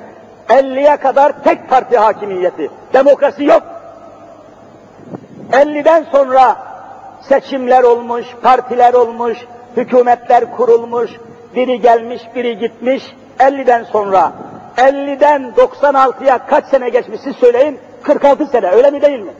50'ye 0.48 0.96
kadar 0.96 1.44
tek 1.44 1.68
parti 1.68 1.98
hakimiyeti. 1.98 2.70
Demokrasi 2.92 3.44
yok. 3.44 3.62
50'den 5.52 6.06
sonra 6.12 6.56
seçimler 7.22 7.82
olmuş, 7.82 8.26
partiler 8.42 8.94
olmuş, 8.94 9.38
hükümetler 9.76 10.56
kurulmuş, 10.56 11.10
biri 11.54 11.80
gelmiş, 11.80 12.22
biri 12.34 12.58
gitmiş. 12.58 13.14
50'den 13.38 13.84
sonra, 13.84 14.32
50'den 14.76 15.52
96'ya 15.56 16.38
kaç 16.46 16.64
sene 16.64 16.88
geçmiş 16.88 17.20
siz 17.20 17.36
söyleyin? 17.36 17.78
46 18.02 18.46
sene, 18.46 18.70
öyle 18.70 18.90
mi 18.90 19.02
değil 19.02 19.20
mi? 19.20 19.32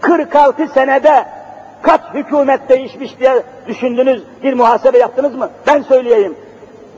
46 0.00 0.68
senede 0.68 1.24
kaç 1.82 2.00
hükümet 2.14 2.68
değişmiş 2.68 3.18
diye 3.18 3.42
düşündünüz, 3.66 4.22
bir 4.42 4.54
muhasebe 4.54 4.98
yaptınız 4.98 5.34
mı? 5.34 5.50
Ben 5.66 5.82
söyleyeyim. 5.82 6.36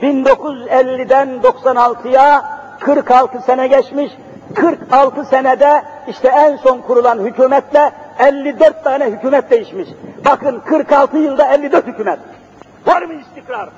1950'den 0.03 1.29
96'ya 1.43 2.45
46 2.81 3.41
sene 3.41 3.67
geçmiş, 3.67 4.13
46 4.55 5.25
senede 5.25 5.83
işte 6.09 6.29
en 6.29 6.57
son 6.57 6.79
kurulan 6.81 7.19
hükümetle 7.19 7.93
54 8.19 8.85
tane 8.85 9.05
hükümet 9.05 9.51
değişmiş. 9.51 9.89
Bakın 10.25 10.61
46 10.61 11.19
yılda 11.19 11.55
54 11.55 11.87
hükümet. 11.87 12.19
Var 12.87 13.03
mı 13.03 13.15
istikrar? 13.15 13.69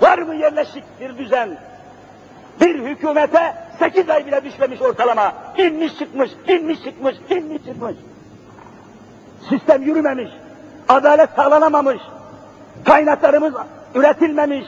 Var 0.00 0.18
mı 0.18 0.34
yerleşik 0.34 0.84
bir 1.00 1.18
düzen? 1.18 1.58
Bir 2.60 2.78
hükümete 2.78 3.54
8 3.78 4.10
ay 4.10 4.26
bile 4.26 4.44
düşmemiş 4.44 4.82
ortalama. 4.82 5.32
İnmiş 5.58 5.98
çıkmış, 5.98 6.30
inmiş 6.48 6.82
çıkmış, 6.84 7.16
inmiş 7.30 7.64
çıkmış. 7.64 7.96
Sistem 9.48 9.82
yürümemiş. 9.82 10.30
Adalet 10.88 11.30
sağlanamamış. 11.36 12.02
Kaynaklarımız 12.84 13.54
üretilmemiş. 13.94 14.66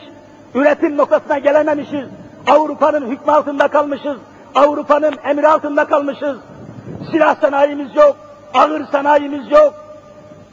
Üretim 0.54 0.96
noktasına 0.96 1.38
gelememişiz. 1.38 2.08
Avrupa'nın 2.46 3.06
hükmü 3.06 3.32
altında 3.32 3.68
kalmışız. 3.68 4.16
Avrupa'nın 4.54 5.14
emri 5.24 5.48
altında 5.48 5.84
kalmışız. 5.84 6.36
Silah 7.10 7.40
sanayimiz 7.40 7.96
yok, 7.96 8.16
ağır 8.54 8.86
sanayimiz 8.92 9.50
yok. 9.50 9.74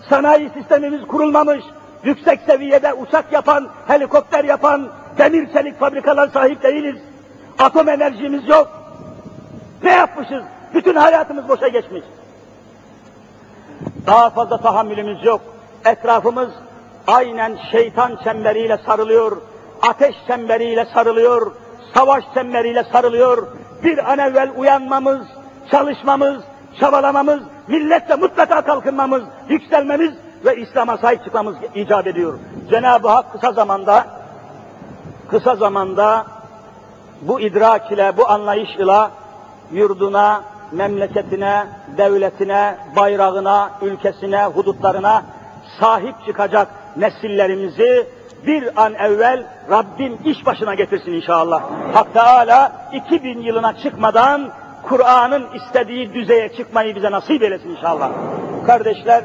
Sanayi 0.09 0.49
sistemimiz 0.49 1.07
kurulmamış. 1.07 1.63
Yüksek 2.03 2.39
seviyede 2.47 2.93
uçak 2.93 3.33
yapan, 3.33 3.67
helikopter 3.87 4.43
yapan, 4.43 4.87
demir 5.17 5.53
çelik 5.53 5.79
fabrikalar 5.79 6.27
sahip 6.27 6.63
değiliz. 6.63 7.01
Atom 7.59 7.89
enerjimiz 7.89 8.47
yok. 8.47 8.67
Ne 9.83 9.91
yapmışız? 9.91 10.43
Bütün 10.73 10.95
hayatımız 10.95 11.49
boşa 11.49 11.67
geçmiş. 11.67 12.03
Daha 14.07 14.29
fazla 14.29 14.57
tahammülümüz 14.57 15.25
yok. 15.25 15.41
Etrafımız 15.85 16.49
aynen 17.07 17.57
şeytan 17.71 18.19
çemberiyle 18.23 18.77
sarılıyor, 18.85 19.37
ateş 19.81 20.15
çemberiyle 20.27 20.85
sarılıyor, 20.93 21.51
savaş 21.93 22.23
çemberiyle 22.33 22.83
sarılıyor. 22.83 23.47
Bir 23.83 24.11
an 24.11 24.19
evvel 24.19 24.51
uyanmamız, 24.57 25.21
çalışmamız, 25.71 26.43
çabalamamız, 26.79 27.39
milletle 27.67 28.15
mutlaka 28.15 28.61
kalkınmamız, 28.61 29.23
yükselmemiz 29.49 30.11
ve 30.45 30.55
İslam'a 30.55 30.97
sahip 30.97 31.23
çıkmamız 31.23 31.55
icap 31.75 32.07
ediyor. 32.07 32.33
Cenab-ı 32.69 33.07
Hak 33.07 33.31
kısa 33.31 33.51
zamanda, 33.51 34.07
kısa 35.29 35.55
zamanda 35.55 36.25
bu 37.21 37.39
idrak 37.39 37.91
ile, 37.91 38.17
bu 38.17 38.29
anlayış 38.29 38.75
ile 38.75 39.07
yurduna, 39.71 40.43
memleketine, 40.71 41.67
devletine, 41.97 42.77
bayrağına, 42.95 43.71
ülkesine, 43.81 44.45
hudutlarına 44.45 45.23
sahip 45.79 46.15
çıkacak 46.25 46.67
nesillerimizi 46.97 48.07
bir 48.47 48.83
an 48.83 48.93
evvel 48.93 49.45
Rabbim 49.69 50.17
iş 50.25 50.45
başına 50.45 50.75
getirsin 50.75 51.11
inşallah. 51.11 51.63
Hak 51.93 52.13
Teala 52.13 52.71
2000 52.93 53.41
yılına 53.41 53.77
çıkmadan 53.77 54.49
Kur'an'ın 54.83 55.47
istediği 55.53 56.13
düzeye 56.13 56.49
çıkmayı 56.49 56.95
bize 56.95 57.11
nasip 57.11 57.43
eylesin 57.43 57.69
inşallah. 57.69 58.11
Kardeşler, 58.67 59.23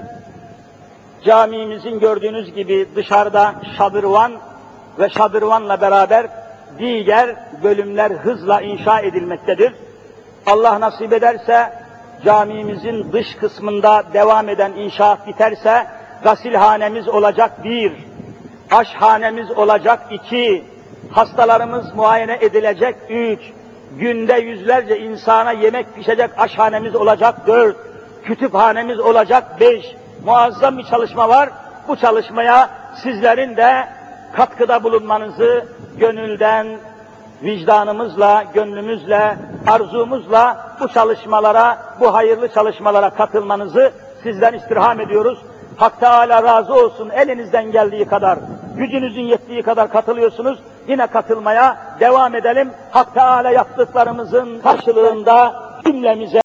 camimizin 1.25 2.01
gördüğünüz 2.01 2.55
gibi 2.55 2.89
dışarıda 2.97 3.55
şadırvan 3.79 4.33
ve 4.99 5.09
şadırvanla 5.09 5.81
beraber 5.81 6.27
diğer 6.79 7.37
bölümler 7.63 8.11
hızla 8.11 8.61
inşa 8.61 9.01
edilmektedir. 9.01 9.75
Allah 10.47 10.81
nasip 10.81 11.13
ederse 11.13 11.73
camimizin 12.25 13.13
dış 13.13 13.35
kısmında 13.35 14.03
devam 14.15 14.49
eden 14.49 14.73
inşaat 14.73 15.27
biterse 15.27 15.87
gasilhanemiz 16.25 17.09
olacak 17.09 17.65
bir, 17.65 17.93
aşhanemiz 18.71 19.51
olacak 19.51 20.01
iki, 20.11 20.65
hastalarımız 21.11 21.95
muayene 21.95 22.39
edilecek 22.41 22.97
üç, 23.09 23.41
günde 23.97 24.35
yüzlerce 24.35 24.99
insana 24.99 25.53
yemek 25.53 25.95
pişecek 25.95 26.31
aşhanemiz 26.37 26.95
olacak 26.95 27.47
dört, 27.47 27.77
kütüphanemiz 28.25 29.01
olacak 29.01 29.61
beş, 29.61 29.87
muazzam 30.25 30.79
bir 30.79 30.85
çalışma 30.85 31.29
var. 31.29 31.49
Bu 31.89 31.97
çalışmaya 31.97 32.71
sizlerin 33.03 33.57
de 33.57 33.89
katkıda 34.33 34.85
bulunmanızı 34.85 35.65
gönülden, 35.99 36.67
vicdanımızla, 37.43 38.45
gönlümüzle, 38.55 39.37
arzumuzla 39.67 40.77
bu 40.81 40.89
çalışmalara, 40.89 41.79
bu 42.01 42.15
hayırlı 42.15 42.49
çalışmalara 42.49 43.11
katılmanızı 43.11 43.93
sizden 44.23 44.53
istirham 44.53 45.01
ediyoruz. 45.01 45.39
Hak 45.77 46.01
Teala 46.01 46.43
razı 46.43 46.75
olsun 46.75 47.11
elinizden 47.11 47.73
geldiği 47.73 48.05
kadar, 48.05 48.39
gücünüzün 48.77 49.23
yettiği 49.23 49.63
kadar 49.63 49.91
katılıyorsunuz. 49.91 50.59
Yine 50.89 51.07
katılmaya 51.07 51.77
devam 52.01 52.35
edelim. 52.35 52.71
Hak 52.91 53.15
Teala 53.15 53.51
yaptıklarımızın 53.51 54.61
karşılığında 54.61 55.55
cümlemize 55.87 56.37